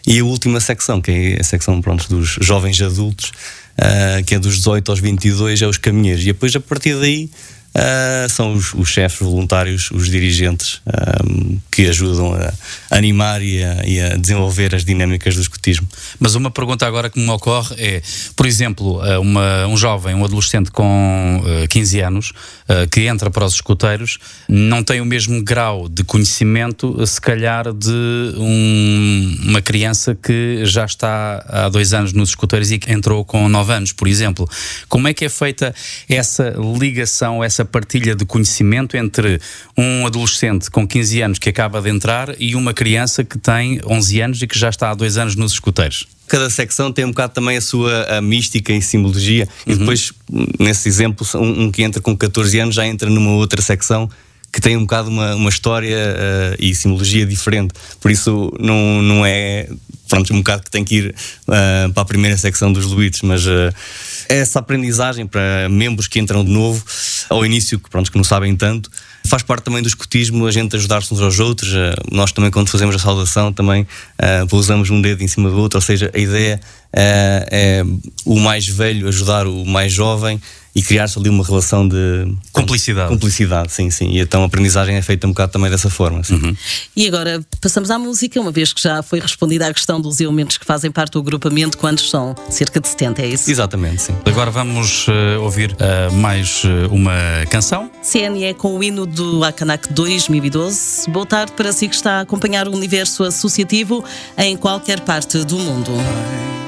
[0.06, 3.32] E a última secção, que é a secção pronto, dos jovens adultos,
[3.78, 6.22] uh, que é dos 18 aos 22, é os caminheiros.
[6.22, 7.30] E depois, a partir daí,
[7.70, 10.82] Uh, são os, os, chefes voluntários, os dirigentes,
[11.24, 12.52] um, que ajudam a
[12.90, 15.88] animar e a, e a, desenvolver as dinâmicas do escutismo.
[16.18, 18.02] Mas uma pergunta agora que me ocorre é,
[18.34, 22.32] por exemplo, uma, um jovem, um adolescente com uh, 15 anos,
[22.90, 28.34] que entra para os escuteiros, não tem o mesmo grau de conhecimento, se calhar, de
[28.36, 33.48] um, uma criança que já está há dois anos nos escuteiros e que entrou com
[33.48, 34.48] 9 anos, por exemplo.
[34.88, 35.74] Como é que é feita
[36.08, 39.38] essa ligação, essa essa partilha de conhecimento entre
[39.76, 44.20] um adolescente com 15 anos que acaba de entrar e uma criança que tem 11
[44.20, 46.06] anos e que já está há dois anos nos escuteiros?
[46.30, 49.48] Cada secção tem um bocado também a sua a mística e simbologia.
[49.66, 49.72] Uhum.
[49.72, 50.12] E depois,
[50.58, 54.08] nesse exemplo, um, um, que entra com 14 anos já entra numa outra secção
[54.52, 57.74] que tem um bocado uma, uma história uh, e simbologia diferente.
[58.00, 59.68] Por isso, não, não é.
[60.08, 61.14] Pronto, um bocado que tem que ir
[61.46, 63.46] uh, para a primeira secção dos Luitos, mas.
[63.46, 63.72] Uh,
[64.28, 66.84] essa aprendizagem para membros que entram de novo
[67.28, 68.90] ao início, que, pronto, que não sabem tanto,
[69.30, 71.70] faz parte também do escutismo a gente ajudar-se uns aos outros.
[72.10, 75.78] Nós também, quando fazemos a saudação, também uh, pousamos um dedo em cima do outro,
[75.78, 77.84] ou seja, a ideia uh, é
[78.24, 80.40] o mais velho ajudar o mais jovem
[80.74, 83.08] e criar-se ali uma relação de cumplicidade.
[83.08, 84.10] Cumplicidade, sim, sim.
[84.10, 86.22] E então a aprendizagem é feita um bocado também dessa forma.
[86.30, 86.56] Uhum.
[86.94, 90.58] E agora passamos à música, uma vez que já foi respondida à questão dos elementos
[90.58, 92.34] que fazem parte do agrupamento, quantos são?
[92.48, 93.50] Cerca de 70, é isso?
[93.50, 94.14] Exatamente, sim.
[94.24, 97.12] Agora vamos uh, ouvir uh, mais uh, uma
[97.50, 97.90] canção.
[98.02, 101.10] CNE com o hino do Akanak 2012.
[101.10, 104.04] Boa tarde para si que está a acompanhar o universo associativo
[104.38, 105.90] em qualquer parte do mundo.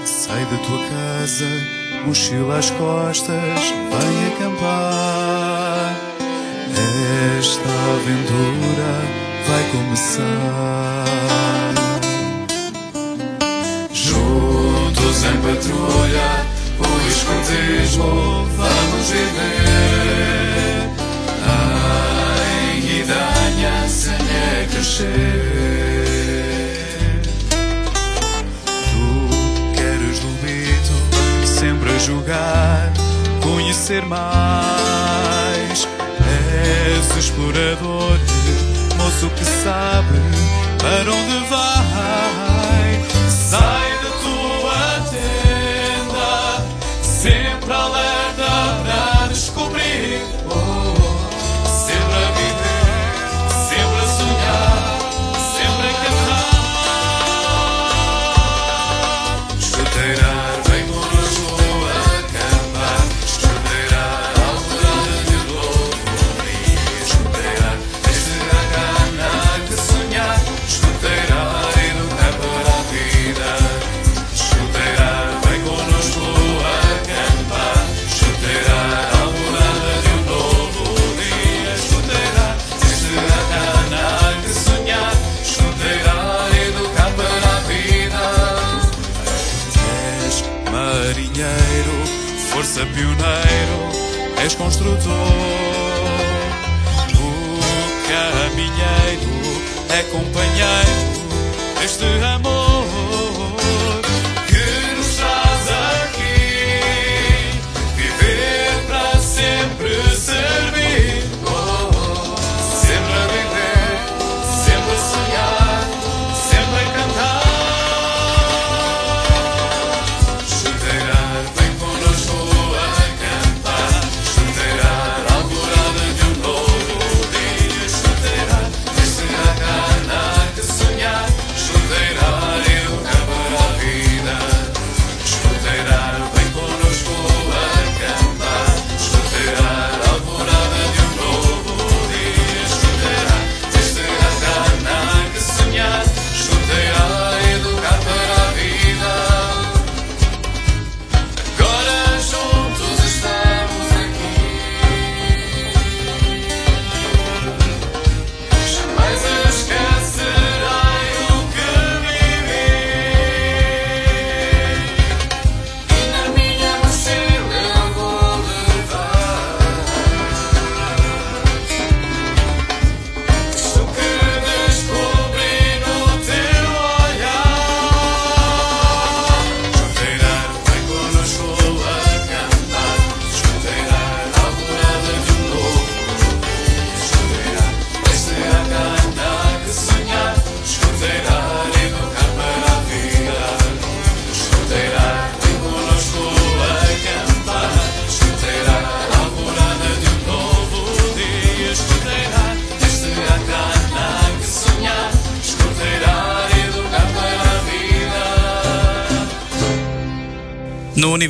[0.05, 5.97] Sai da tua casa mochila às costas, vem acampar.
[7.38, 8.93] Esta aventura
[9.49, 11.05] vai começar.
[13.93, 16.31] Juntos em patrulha,
[16.79, 20.91] o escondismo vamos viver.
[22.75, 25.52] Em Guidanha, sem é crescer.
[32.03, 32.93] Julgar,
[33.43, 35.88] conhecer mais.
[36.88, 38.19] És explorador,
[38.99, 40.19] moço que sabe
[40.79, 42.12] para onde vai.
[94.83, 95.22] through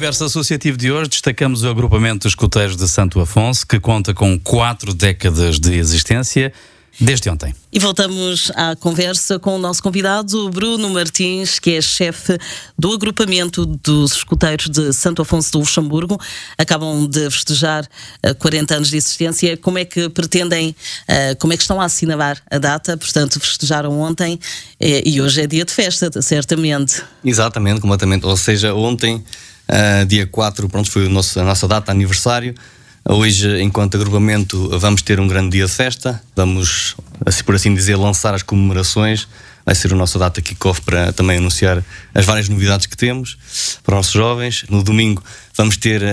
[0.03, 4.37] universo associativo de hoje, destacamos o agrupamento de escuteiros de Santo Afonso, que conta com
[4.37, 6.53] quatro décadas de existência.
[7.01, 7.55] Desde ontem.
[7.73, 12.37] E voltamos à conversa com o nosso convidado, Bruno Martins, que é chefe
[12.79, 16.21] do agrupamento dos escuteiros de Santo Afonso do Luxemburgo.
[16.59, 17.89] Acabam de festejar
[18.39, 19.57] 40 anos de existência.
[19.57, 20.77] Como é que pretendem,
[21.09, 22.97] eh, como é que estão a assinalar a data?
[22.97, 24.39] Portanto, festejaram ontem
[24.79, 27.03] eh, e hoje é dia de festa, certamente.
[27.25, 28.27] Exatamente, completamente.
[28.27, 29.25] Ou seja, ontem,
[29.69, 32.55] eh, dia 4, pronto, foi a nossa, data aniversário.
[33.09, 36.23] Hoje, enquanto agrupamento, vamos ter um grande dia de festa.
[36.37, 36.95] Vamos,
[37.27, 39.27] assim, por assim dizer, lançar as comemorações.
[39.65, 43.39] Vai ser a nossa data kickoff para também anunciar as várias novidades que temos
[43.83, 44.65] para os nossos jovens.
[44.69, 45.23] No domingo
[45.57, 46.07] vamos ter uh,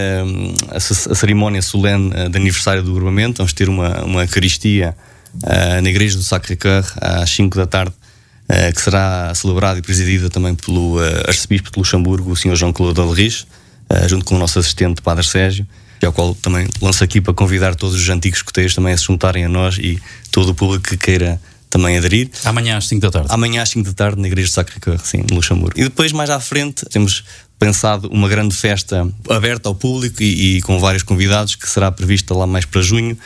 [0.71, 3.37] a, a, cerimónia solene uh, de aniversário do agrupamento.
[3.37, 4.95] Vamos ter uma, uma Eucaristia
[5.35, 7.93] uh, na Igreja do Sacré-Cœur às 5 da tarde,
[8.75, 12.55] que será celebrada e presidida também pelo arcebispo de Luxemburgo, o Sr.
[12.55, 13.45] João Claude Alriz,
[14.07, 15.67] junto com o nosso assistente, Padre Sérgio
[16.01, 19.05] e ao qual também lanço aqui para convidar todos os antigos escuteiros também a se
[19.05, 19.99] juntarem a nós e
[20.31, 22.31] todo o público que queira também aderir.
[22.45, 23.27] Amanhã às 5 da tarde.
[23.29, 25.79] Amanhã às 5 da tarde na Igreja de Sacré-Cœur, sim, no Luxemburgo.
[25.79, 27.23] E depois, mais à frente, temos
[27.59, 32.33] pensado uma grande festa aberta ao público e, e com vários convidados, que será prevista
[32.33, 33.17] lá mais para junho,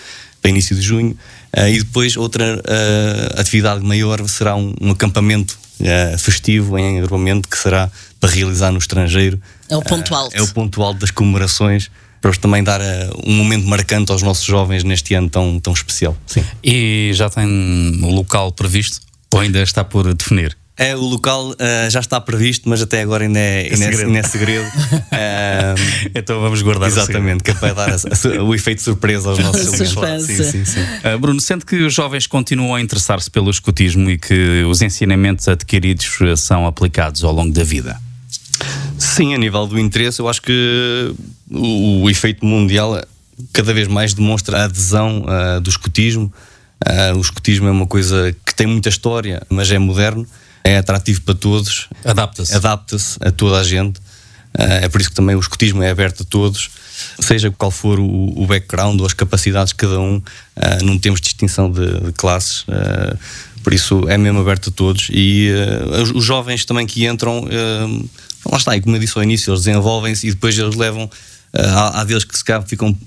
[0.41, 1.17] para início de junho.
[1.56, 7.48] Uh, e depois, outra uh, atividade maior será um, um acampamento uh, festivo em agrupamento
[7.48, 9.39] que será para realizar no estrangeiro.
[9.70, 10.36] É o ponto alto.
[10.36, 12.84] é o ponto alto das comemorações para também dar uh,
[13.26, 16.18] um momento marcante aos nossos jovens neste ano tão, tão especial.
[16.26, 16.44] Sim.
[16.63, 20.58] E já tem um local previsto ou ainda está por definir?
[20.75, 24.07] É, o local uh, já está previsto, mas até agora ainda é, é, segredo.
[24.07, 24.65] Ainda é segredo.
[24.65, 29.38] uh, então vamos guardar Exatamente, que é para dar a, a, o efeito surpresa aos
[29.39, 30.25] nossos alunos.
[30.25, 30.79] Sim, sim, sim.
[30.81, 35.47] Uh, Bruno, sente que os jovens continuam a interessar-se pelo escutismo e que os ensinamentos
[35.47, 38.01] adquiridos são aplicados ao longo da vida?
[38.97, 41.13] Sim, a nível do interesse, eu acho que
[41.51, 42.99] o, o efeito mundial
[43.51, 46.33] cada vez mais demonstra a adesão uh, do escutismo.
[47.15, 50.27] O escutismo é uma coisa que tem muita história, mas é moderno,
[50.63, 51.88] é atrativo para todos.
[52.04, 52.54] Adapta-se.
[52.56, 53.99] Adapta-se a toda a gente.
[54.58, 56.69] Uh, é por isso que também o escutismo é aberto a todos,
[57.19, 60.21] seja qual for o, o background ou as capacidades de cada um,
[60.84, 62.63] não temos distinção de, de classes.
[63.63, 65.08] por isso é mesmo aberto a todos.
[65.12, 65.49] E
[66.04, 67.47] os, os, jovens também que entram
[68.45, 71.10] lá está, e como eu disse ao início, eles desenvolvem-se e depois eles levam.
[71.56, 72.98] Uh, há, há deles que se calhar ficam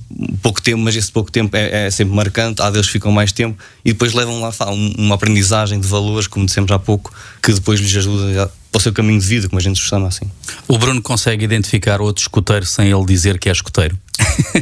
[0.41, 2.63] pouco tempo, mas esse pouco tempo é, é, sempre marcante.
[2.63, 6.29] Há deles que ficam mais tempo e depois levam lá um, uma aprendizagem de valores,
[6.29, 9.59] como dissemos há pouco, que depois lhes ajuda para o seu caminho de vida, como
[9.59, 10.31] a gente se chama assim.
[10.69, 13.99] O Bruno consegue identificar outro escuteiro sem ele dizer que é escuteiro?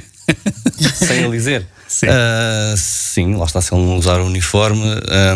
[0.94, 1.66] sem ele dizer?
[1.86, 2.06] Sim.
[2.06, 4.82] Uh, sim, lá está, se ele não usar o uniforme.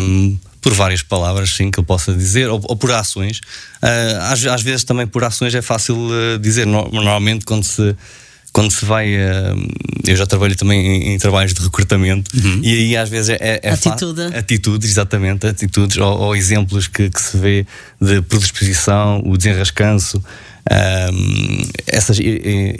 [0.01, 3.39] Um, por várias palavras, sim, que eu possa dizer, ou, ou por ações.
[3.81, 6.65] Uh, às, às, vezes também por ações é fácil uh, dizer.
[6.65, 7.95] normalmente, quando se,
[8.51, 9.15] quando se vai.
[9.15, 12.61] Uh, eu já trabalho também em, em trabalhos de recrutamento, uhum.
[12.63, 13.59] e aí às vezes é.
[13.61, 14.21] é Atitude.
[14.35, 17.65] Atitudes, exatamente, atitudes, ou, ou exemplos que, que, se vê
[18.01, 20.23] de predisposição, o desenrascanço.
[20.71, 22.19] Um, esses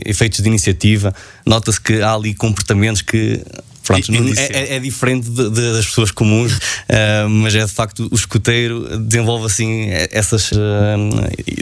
[0.06, 1.14] efeitos de iniciativa,
[1.44, 3.42] nota-se que há ali comportamentos que
[3.90, 8.16] Pronto, é, é, diferente de, de, das pessoas comuns, uh, mas é de facto o
[8.16, 10.56] escoteiro desenvolve assim essas uh,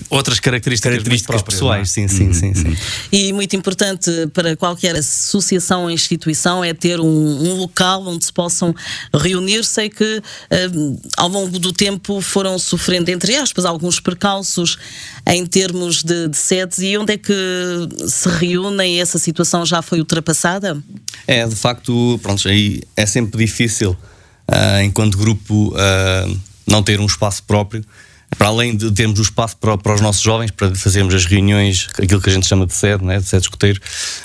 [0.09, 1.89] outras características, características pessoais.
[1.89, 2.77] Sim, sim, uhum, sim, sim,
[3.13, 8.33] E muito importante para qualquer associação ou instituição é ter um, um local onde se
[8.33, 8.75] possam
[9.13, 9.63] reunir.
[9.63, 14.77] Sei que uh, ao longo do tempo foram sofrendo, entre aspas, alguns percalços
[15.25, 17.33] em termos de, de sedes e onde é que
[18.05, 18.99] se reúnem?
[18.99, 20.77] Essa situação já foi ultrapassada?
[21.25, 27.05] É, de facto, pronto, aí é sempre difícil, uh, enquanto grupo, uh, não ter um
[27.05, 27.83] espaço próprio.
[28.37, 31.87] Para além de termos o espaço para, para, os nossos jovens, para fazermos as reuniões,
[31.97, 33.79] aquilo que a gente chama de sede, né, de sede escoteiro,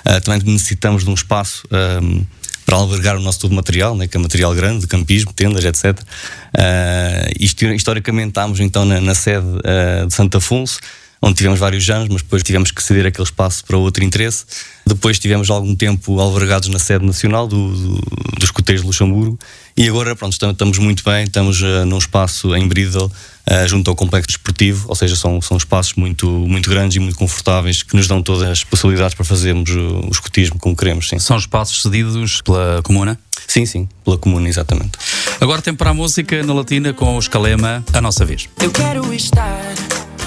[0.07, 1.62] uh, também necessitamos de um espaço
[2.03, 2.24] um,
[2.66, 6.01] para albergar o nosso todo material, né, que é material grande, de campismo, tendas, etc.
[6.01, 9.47] Uh, historicamente estávamos então na, na sede
[10.09, 10.80] de Santo Afonso,
[11.23, 14.45] onde tivemos vários anos, mas depois tivemos que ceder aquele espaço para outro interesse.
[14.85, 18.01] Depois tivemos algum tempo albergados na sede nacional do, do,
[18.41, 19.39] dos Coteiros de Luxemburgo
[19.77, 23.95] e agora, pronto, estamos muito bem, estamos uh, num espaço em Bridal, uh, junto ao
[23.95, 28.09] complexo desportivo, ou seja, são, são espaços muito, muito grandes e muito confortáveis que nos
[28.09, 31.09] dão todas as possibilidades para fazermos o, o escotismo como queremos.
[31.09, 31.20] Sim.
[31.20, 33.16] São espaços cedidos pela Comuna?
[33.47, 34.99] Sim, sim, pela Comuna, exatamente.
[35.41, 38.49] Agora tempo para a música na Latina com o Escalema, a nossa vez.
[38.61, 39.73] Eu quero estar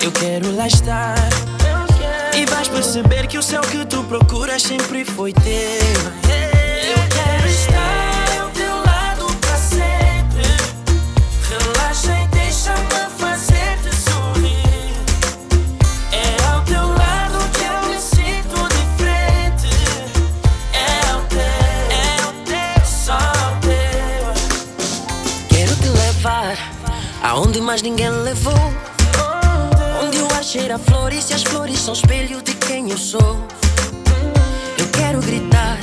[0.00, 1.16] eu quero lá estar.
[2.34, 5.50] E vais perceber que o céu que tu procuras sempre foi teu.
[5.50, 10.44] Eu quero estar ao teu lado pra sempre.
[11.48, 14.94] Relaxa e deixa-me fazer-te sorrir.
[16.12, 19.74] É ao teu lado que eu me sinto diferente.
[20.72, 24.32] É ao teu, é ao teu, só ao teu.
[25.48, 26.56] Quero te levar
[27.22, 28.87] aonde mais ninguém levou.
[30.50, 33.46] Cheira a flores e as flores são espelho de quem eu sou.
[34.78, 35.76] Eu quero gritar,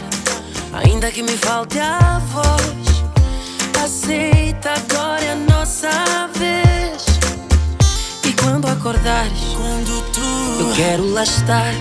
[0.74, 3.04] ainda que me falte a voz.
[3.84, 5.92] Aceita, agora é a nossa
[6.34, 7.06] vez.
[8.24, 11.72] E quando acordares, quando tu eu quero lá estar.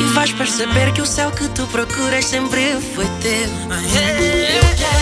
[0.00, 3.50] E vais perceber que o céu que tu procuras sempre foi teu.
[3.50, 4.95] Eu quero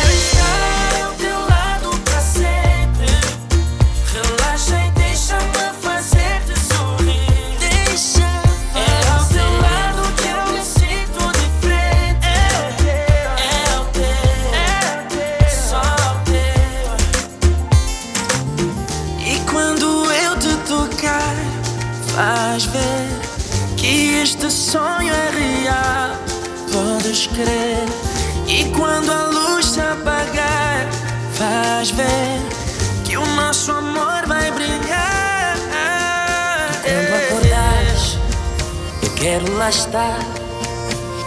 [39.34, 40.18] quero lá estar.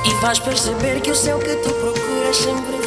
[0.05, 2.86] E vais perceber que o céu que tu procuras sempre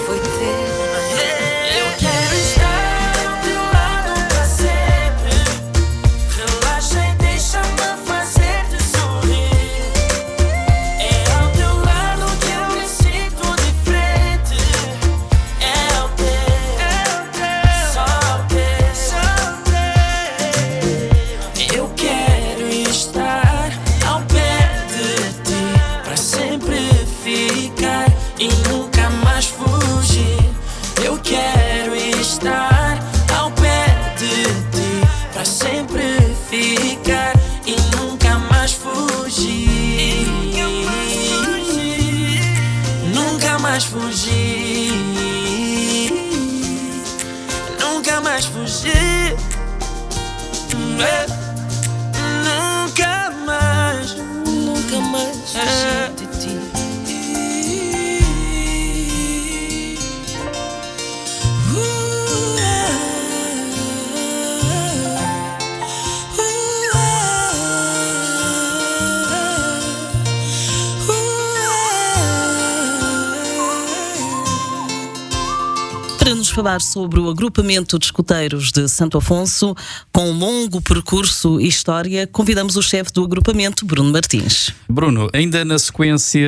[76.61, 79.75] falar sobre o agrupamento de escuteiros de Santo Afonso,
[80.13, 84.71] com um longo percurso e história, convidamos o chefe do agrupamento, Bruno Martins.
[84.87, 86.47] Bruno, ainda na sequência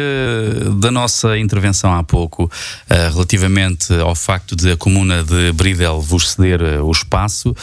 [0.78, 2.50] da nossa intervenção há pouco,
[2.90, 7.56] eh, relativamente ao facto de a comuna de Bridel vos ceder eh, o espaço,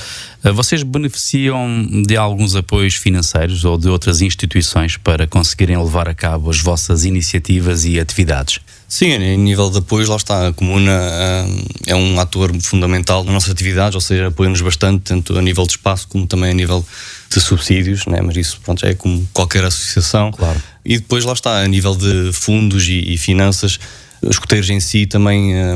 [0.44, 6.16] eh, vocês beneficiam de alguns apoios financeiros ou de outras instituições para conseguirem levar a
[6.16, 8.60] cabo as vossas iniciativas e atividades?
[8.92, 11.46] Sim, em nível de apoios, lá está, a Comuna ah,
[11.86, 15.74] é um ator fundamental nas nossas atividades, ou seja, apoia-nos bastante, tanto a nível de
[15.74, 16.84] espaço como também a nível
[17.32, 18.20] de subsídios, né?
[18.22, 20.32] mas isso pronto, é como qualquer associação.
[20.32, 20.60] Claro.
[20.84, 23.80] E depois lá está, a nível de fundos e, e finanças,
[24.24, 25.76] os escuteiros em si também ah,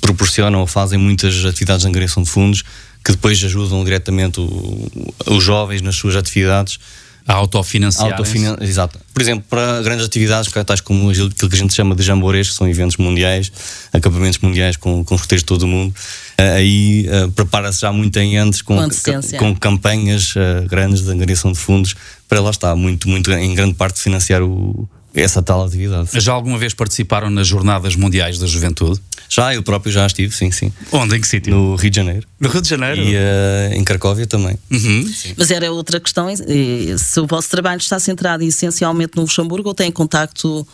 [0.00, 2.62] proporcionam ou fazem muitas atividades de angariação de fundos
[3.04, 4.88] que depois ajudam diretamente o-
[5.26, 6.78] os jovens nas suas atividades.
[7.28, 8.12] A autofinanciar.
[8.12, 8.98] Autofinan- Exato.
[9.12, 12.48] Por exemplo, para grandes atividades, que- tais como aquilo que a gente chama de jamborês,
[12.48, 13.52] que são eventos mundiais,
[13.92, 15.94] acampamentos mundiais com, com escuteiros de todo o mundo,
[16.38, 18.76] eh, aí eh, prepara-se já muito em antes com,
[19.38, 21.94] Com com campanhas eh, grandes de angariação de fundos
[22.26, 26.08] para lá está, muito, muito em grande parte financiar o, essa tal atividade.
[26.14, 29.00] Já alguma vez participaram nas Jornadas Mundiais da Juventude?
[29.28, 30.72] Já, eu próprio já estive, sim, sim.
[30.90, 31.16] Onde?
[31.16, 31.54] Em que sítio?
[31.54, 32.26] No Rio de Janeiro.
[32.40, 33.00] No Rio de Janeiro?
[33.00, 34.58] E eh, em Cracóvia também.
[34.70, 35.10] Uhum.
[35.36, 39.74] Mas era outra questão, eh, se o vosso trabalho está centrado essencialmente no Luxemburgo ou
[39.74, 40.66] tem contacto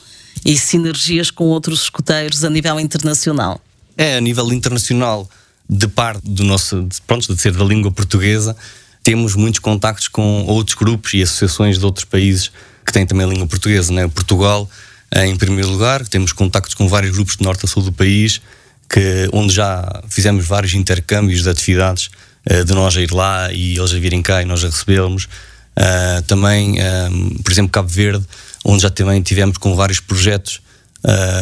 [0.45, 3.61] e sinergias com outros escuteiros a nível internacional?
[3.97, 5.29] É, a nível internacional,
[5.69, 8.57] de parte do nosso, de, pronto, de ser da língua portuguesa,
[9.03, 12.51] temos muitos contactos com outros grupos e associações de outros países
[12.85, 13.93] que têm também a língua portuguesa.
[13.93, 14.09] Né?
[14.09, 14.69] Portugal,
[15.15, 18.41] em primeiro lugar, temos contactos com vários grupos de norte a sul do país,
[18.89, 22.11] que, onde já fizemos vários intercâmbios de atividades,
[22.45, 25.29] eh, de nós a ir lá e eles a virem cá e nós a recebê-los.
[25.77, 28.25] Uh, também, um, por exemplo, Cabo Verde,
[28.65, 30.61] onde já também tivemos com vários projetos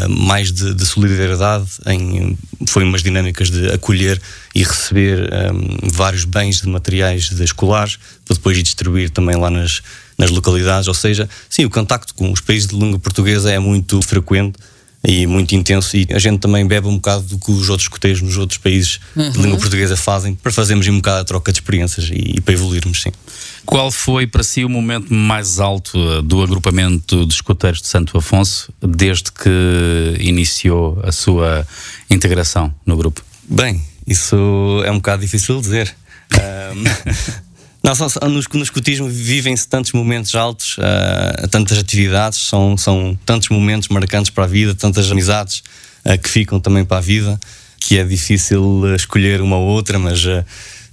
[0.08, 4.20] mais de, de, solidariedade, em, foi umas dinâmicas de acolher
[4.52, 9.80] e receber um, vários bens de materiais de escolares para depois distribuir também lá nas,
[10.22, 10.86] nas localidades.
[10.86, 14.56] Ou seja, sim, o contacto com os países de língua portuguesa é muito frequente
[15.04, 18.22] e muito intenso e a gente também bebe um bocado do que os outros coteiros
[18.22, 19.30] nos outros países uhum.
[19.30, 22.54] de língua portuguesa fazem para fazermos um bocado a troca de experiências e, e, para
[22.54, 23.10] evoluirmos, sim.
[23.66, 28.16] Qual foi para si o momento mais alto uh, do agrupamento de escoteiros de Santo
[28.16, 31.66] Afonso desde que iniciou a sua
[32.08, 33.24] integração no grupo?
[33.48, 34.36] Bem, isso
[34.84, 35.94] é um bocado difícil de dizer.
[36.32, 37.51] Um,
[37.82, 43.48] Não, só, no, no escutismo vivem-se tantos momentos altos, uh, tantas atividades, são, são tantos
[43.48, 45.64] momentos marcantes para a vida, tantas amizades
[46.04, 47.38] uh, que ficam também para a vida,
[47.80, 50.24] que é difícil escolher uma ou outra, mas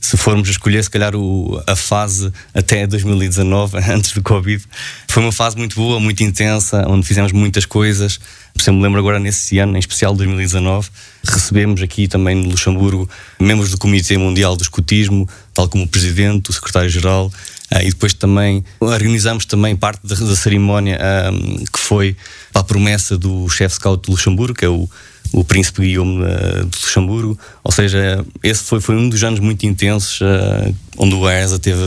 [0.02, 4.64] se formos escolher, se calhar, o, a fase até 2019, antes do Covid,
[5.08, 8.20] foi uma fase muito boa, muito intensa, onde fizemos muitas coisas.
[8.54, 10.90] Por exemplo, lembro agora nesse ano, em especial 2019,
[11.24, 16.50] recebemos aqui também no Luxemburgo membros do Comitê Mundial do Escutismo, tal como o Presidente,
[16.50, 17.32] o Secretário-Geral,
[17.72, 21.00] Uh, e depois também organizamos também parte da, da cerimónia
[21.32, 22.18] um, que foi
[22.52, 24.90] para a promessa do chefe scout de Luxemburgo, que é o
[25.32, 27.40] o Príncipe Guilherme uh, de Luxemburgo.
[27.64, 31.80] Ou seja, esse foi, foi um dos anos muito intensos uh, onde o ESA teve,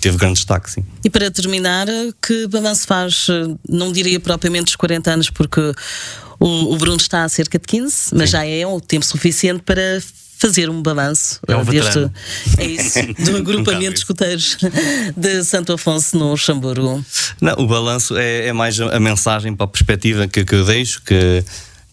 [0.00, 0.70] teve grande destaque.
[0.70, 0.84] Sim.
[1.04, 1.86] E para terminar,
[2.22, 3.26] que balanço faz?
[3.68, 5.60] Não diria propriamente os 40 anos, porque
[6.40, 8.32] o, o Bruno está há cerca de 15, mas sim.
[8.36, 10.00] já é o tempo suficiente para
[10.36, 12.10] fazer um balanço é um deste
[12.58, 14.58] é isso, do agrupamento de escuteiros
[15.16, 17.04] de Santo Afonso no Luxemburgo.
[17.40, 21.00] Não, o balanço é, é mais a mensagem para a perspectiva que, que eu deixo,
[21.02, 21.42] que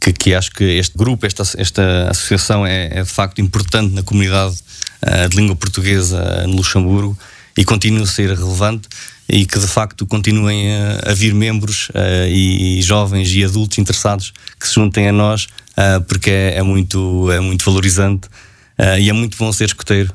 [0.01, 4.01] que, que acho que este grupo, esta, esta associação é, é de facto importante na
[4.01, 4.55] comunidade
[5.03, 7.17] uh, de língua portuguesa no Luxemburgo
[7.55, 8.89] e continua a ser relevante
[9.29, 13.77] e que de facto continuem a, a vir membros uh, e, e, jovens e adultos
[13.77, 15.45] interessados que se juntem a nós
[15.77, 18.27] uh, porque é, é, muito, é muito valorizante
[18.99, 20.11] e é muito bom ser escoteiro.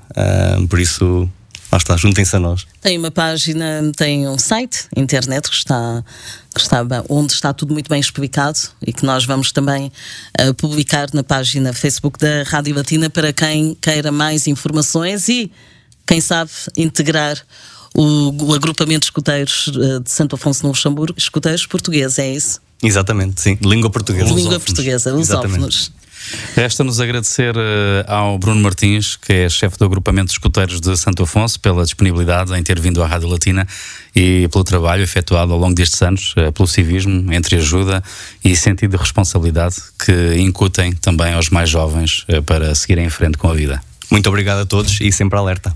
[0.68, 1.30] por isso
[1.77, 2.66] lá está, juntem-se a nós.
[2.81, 6.03] Tem uma página, tem um site, internet, que está,
[6.55, 9.93] que está onde está tudo muito bem explicado e que nós vamos também
[10.41, 15.51] uh, publicar na página Facebook da Rádio Latina para quem queira mais informações e,
[16.07, 17.39] quem sabe, integrar
[17.95, 22.61] o, o agrupamento de escuteiros uh, de Santo Afonso no Luxemburgo, escuteiros portugueses, é isso?
[22.83, 23.59] Exatamente, sim.
[23.62, 24.33] Língua portuguesa.
[24.33, 25.93] Língua portuguesa, lusófonos.
[26.55, 27.61] Resta-nos agradecer uh,
[28.07, 32.53] ao Bruno Martins, que é chefe do agrupamento de escuteiros de Santo Afonso, pela disponibilidade
[32.55, 33.66] em ter vindo à Rádio Latina
[34.14, 38.03] e pelo trabalho efetuado ao longo destes anos, uh, pelo civismo, entre ajuda
[38.45, 43.37] e sentido de responsabilidade que incutem também aos mais jovens uh, para seguirem em frente
[43.39, 43.83] com a vida.
[44.11, 45.74] Muito obrigado a todos e sempre alerta.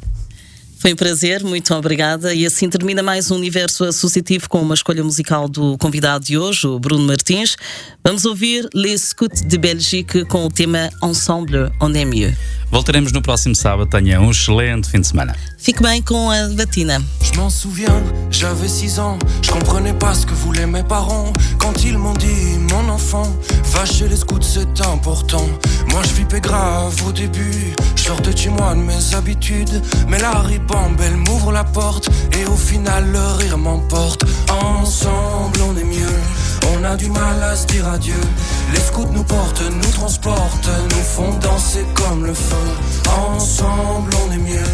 [0.80, 2.32] Foi um prazer, muito obrigada.
[2.32, 6.66] E assim termina mais um universo associativo com uma escolha musical do convidado de hoje,
[6.66, 7.54] o Bruno Martins.
[8.02, 12.34] Vamos ouvir Les Scouts de Belgique com o tema Ensemble On Est Mieux.
[12.70, 13.90] Voltaremos no próximo sábado.
[13.90, 15.36] Tenha um excelente fim de semana.
[15.58, 17.02] Fique bem com a batina.
[17.20, 19.18] Je m'en souviens, j'avais 6 ans.
[19.42, 21.32] Je comprenais pas ce que voulaient mes parents.
[21.58, 23.28] Quand ils m'ont dit, mon enfant,
[23.72, 25.46] va chez les scouts, c'est important.
[25.90, 27.74] Moi, je flippais grave au début.
[28.40, 29.82] Chez moi de mes habitudes.
[30.08, 32.08] Mais la ribambe, elle m'ouvre la porte.
[32.38, 34.24] Et au final, le rire m'emporte.
[34.48, 36.20] Ensemble, on est mieux.
[36.72, 38.20] On a du mal à se dire adieu.
[38.72, 42.66] Les scouts nous portent, nous transportent, nous font danser comme le feu.
[43.28, 44.72] Ensemble, on est mieux.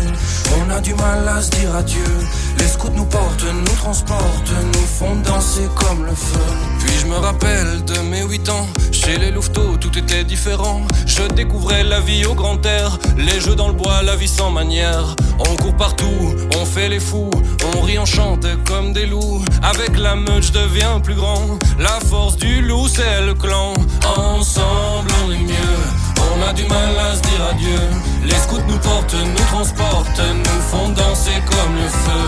[0.61, 2.14] On a du mal à se dire adieu.
[2.59, 6.76] Les scouts nous portent, nous transportent, nous font danser comme le feu.
[6.87, 10.82] Puis je me rappelle de mes 8 ans, chez les louveteaux tout était différent.
[11.07, 14.51] Je découvrais la vie au grand air, les jeux dans le bois, la vie sans
[14.51, 15.16] manière.
[15.39, 17.30] On court partout, on fait les fous,
[17.74, 19.45] on rit, on chante comme des loups.
[19.62, 21.59] Avec la meute, je deviens plus grand.
[21.78, 23.74] La force du loup, c'est le clan.
[24.16, 25.76] Ensemble, on est mieux.
[26.37, 27.80] On a du mal à se dire adieu.
[28.24, 32.24] Les scouts nous portent, nous transportent, nous font danser comme le feu.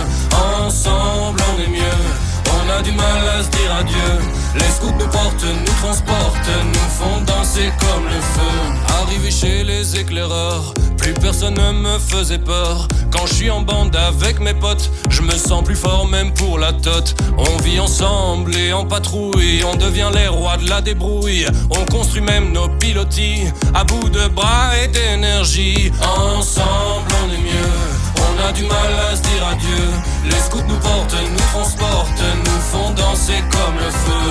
[0.65, 2.03] Ensemble, on est mieux.
[2.51, 4.13] On a du mal à se dire adieu.
[4.59, 9.03] Les scouts nous portent, nous transportent, nous font danser comme le feu.
[9.03, 12.89] Arrivé chez les éclaireurs, plus personne ne me faisait peur.
[13.11, 16.59] Quand je suis en bande avec mes potes, je me sens plus fort même pour
[16.59, 17.15] la tote.
[17.37, 21.47] On vit ensemble et en patrouille, on devient les rois de la débrouille.
[21.71, 23.45] On construit même nos pilotis
[23.75, 25.91] à bout de bras et d'énergie.
[26.03, 28.09] Ensemble, on est mieux.
[28.17, 29.85] On a du mal à se dire adieu.
[30.31, 34.27] Les scouts nous portent, nous transportent, nous font danser comme le feu.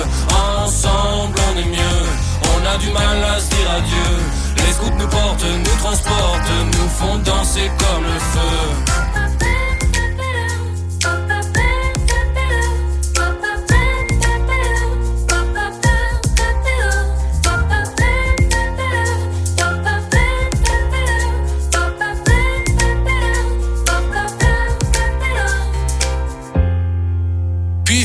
[0.64, 2.06] Ensemble, on est mieux.
[2.54, 4.12] On a du mal à se dire adieu.
[4.56, 9.07] Les scouts nous portent, nous transportent, nous font danser comme le feu.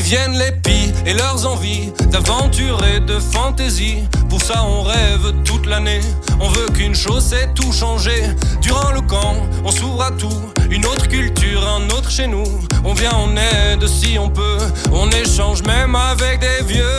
[0.04, 4.04] Prennent les pies et leurs envies d'aventure et de fantaisie.
[4.28, 6.00] Pour ça, on rêve toute l'année.
[6.40, 8.22] On veut qu'une chose, c'est tout changer.
[8.60, 10.42] Durant le camp, on s'ouvre à tout.
[10.70, 12.44] Une autre culture, un autre chez nous.
[12.84, 14.58] On vient en aide si on peut.
[14.92, 16.98] On échange même avec des vieux.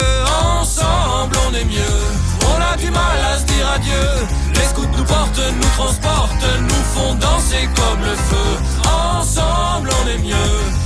[0.59, 2.01] Ensemble, on est mieux.
[2.47, 4.27] On a du mal à se dire adieu.
[4.55, 8.49] Les scouts nous portent, nous transportent, nous font danser comme le feu.
[8.89, 10.84] Ensemble, on est mieux.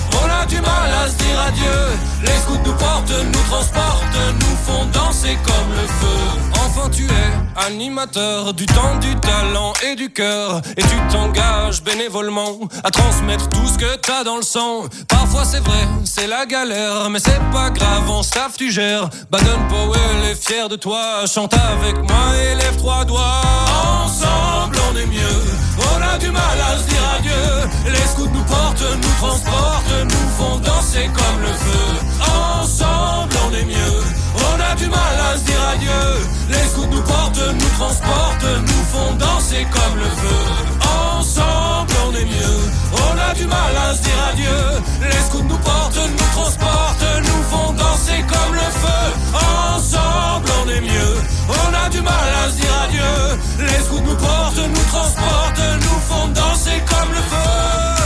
[0.49, 1.97] Du mal à se dire adieu.
[2.23, 6.48] Les scouts nous portent, nous transportent, nous font danser comme le feu.
[6.69, 10.61] Enfin, tu es animateur du temps, du talent et du cœur.
[10.77, 14.83] Et tu t'engages bénévolement à transmettre tout ce que t'as dans le sang.
[15.07, 19.09] Parfois, c'est vrai, c'est la galère, mais c'est pas grave, en staff tu gères.
[19.31, 21.25] Baden Powell est fier de toi.
[21.25, 23.41] Chante avec moi et lève trois doigts.
[24.03, 25.41] Ensemble, on est mieux.
[25.91, 27.91] On a du mal à se dire adieu.
[27.91, 32.61] Les scouts nous portent, nous transportent, nous font danser comme le feu.
[32.61, 34.18] Ensemble, on est mieux.
[34.79, 35.91] Du mal à se dire adieu.
[36.47, 40.41] Les scouts nous portent, nous transportent, nous font danser comme le feu.
[41.19, 42.59] Ensemble, on est mieux.
[42.93, 44.81] On a du mal à se dire adieu.
[45.01, 49.03] Les scouts nous portent, nous transportent, nous font danser comme le feu.
[49.75, 51.15] Ensemble, on est mieux.
[51.49, 53.39] On a du mal à se dire adieu.
[53.59, 57.98] Les scouts nous portent, nous transportent, nous font danser comme le feu.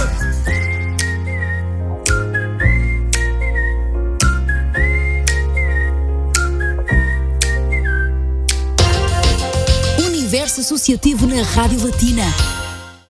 [10.54, 12.53] Universo Associativo na Rádio Latina.